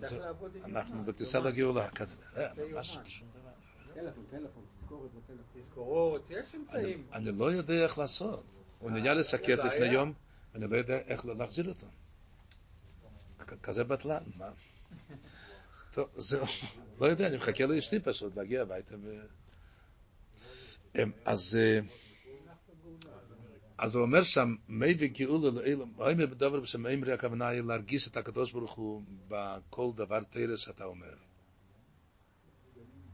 [0.65, 1.05] אנחנו.
[1.05, 1.41] בטיסה.
[1.41, 1.89] לגאולה,
[2.37, 2.99] אה, זה ממש.
[3.07, 3.51] שום דבר.
[3.95, 5.63] טלפון, טלפון, תזכורת בטלפון.
[5.63, 7.07] תזכורות, יש אני, אמצעים.
[7.13, 8.45] אני לא יודע איך לעשות.
[8.79, 9.87] הוא נהיה לשקף זה לפני.
[9.87, 10.13] יום,
[10.53, 11.87] ואני לא יודע איך להחזיר אותו.
[13.63, 14.51] כזה בטלן, מה?
[15.97, 16.45] טוב, זהו,
[17.01, 19.27] לא יודע, אני מחכה לאשתי פשוט להגיע הביתה ו...
[20.95, 21.81] אמ, אז, אה,
[23.79, 28.17] אז הוא אומר שם, מי וגאולה לאילם, האם בדבר בשם אמרי הכוונה היא להרגיש את
[28.17, 31.15] הקדוש ברוך הוא בכל דבר תרא שאתה אומר.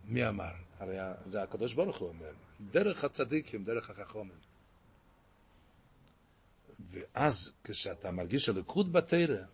[0.04, 0.52] מי אמר?
[0.78, 2.32] הרי זה הקדוש ברוך הוא אומר.
[2.70, 4.38] דרך הצדיקים, דרך החכומים.
[6.90, 9.44] ואז כשאתה מרגיש הליכוד בתרא,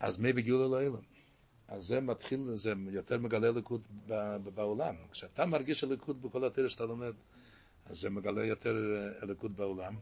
[0.00, 1.11] אז מי בגאולה לאילם.
[1.72, 3.82] אז זה מתחיל, זה יותר מגלה ליכוד
[4.54, 4.94] בעולם.
[5.12, 7.12] כשאתה מרגיש הליכוד בכל התרא שאתה לומד,
[7.86, 9.96] אז זה מגלה יותר אה, הליכוד בעולם.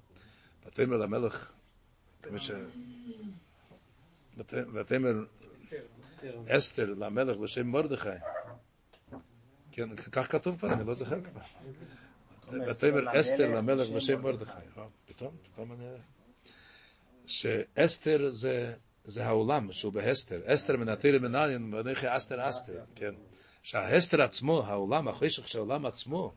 [0.66, 1.52] ותאמר למלך,
[4.74, 5.24] ותאמר
[6.48, 8.08] אסתר למלך בשם מרדכי.
[9.72, 11.40] כן, כך כתוב כבר, אני לא זוכר כבר.
[12.70, 14.52] ותאמר אסתר למלך בשם מרדכי.
[14.78, 15.86] אה, פתאום, פתאום אני...
[17.26, 18.74] שאסתר זה,
[19.10, 20.40] זה העולם שהוא בהסתר.
[20.46, 23.14] אסתר מן התרא מנין ואנכי אסתר אסתר, כן.
[23.62, 26.32] שההסתר עצמו, העולם, החשך של העולם עצמו,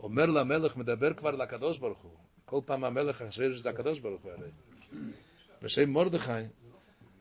[0.00, 2.12] אומר למלך, מדבר כבר לקדוש ברוך הוא.
[2.44, 4.50] כל פעם המלך חשב שזה הקדוש ברוך הוא הרי.
[5.62, 6.32] בשם מרדכי,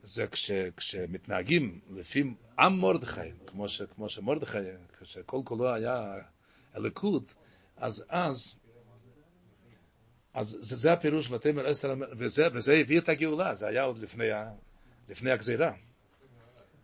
[0.03, 2.23] זה כש, כשמתנהגים לפי
[2.59, 4.57] עם מרדכי, כמו, ש, כמו שמרדכי,
[4.99, 6.13] כשכל כולו היה
[6.73, 7.23] הליכוד,
[7.77, 8.55] אז אז,
[10.33, 14.31] אז זה, זה הפירוש ותאמר אסתר, וזה, וזה הביא את הגאולה, זה היה עוד לפני,
[14.31, 14.51] ה,
[15.11, 15.71] לפני הגזירה.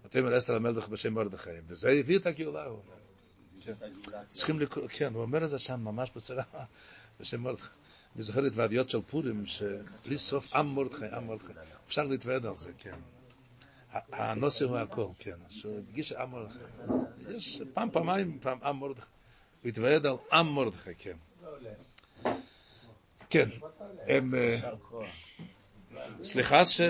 [0.05, 2.97] ותאמר אסתר המלך בשם מרדכי, וזה הביא את הגאולה, הוא אומר.
[4.27, 6.43] צריכים לקרוא, כן, הוא אומר את זה שם ממש בצורה,
[7.19, 7.69] בשם מרדכי.
[8.15, 11.53] אני זוכר את ועדיות של פורים, שבלי סוף עם מרדכי, עם מרדכי.
[11.87, 12.95] אפשר להתוועד על זה, כן.
[14.11, 15.37] הנושא הוא הכל, כן.
[15.49, 16.59] שהוא הדגיש עם מרדכי.
[17.29, 19.05] יש פעם, פעמיים, פעם עם מרדכי.
[19.61, 21.17] הוא התוועד על עם מרדכי, כן.
[23.29, 23.49] כן.
[24.09, 24.19] אה,
[26.23, 26.81] סליחה ש...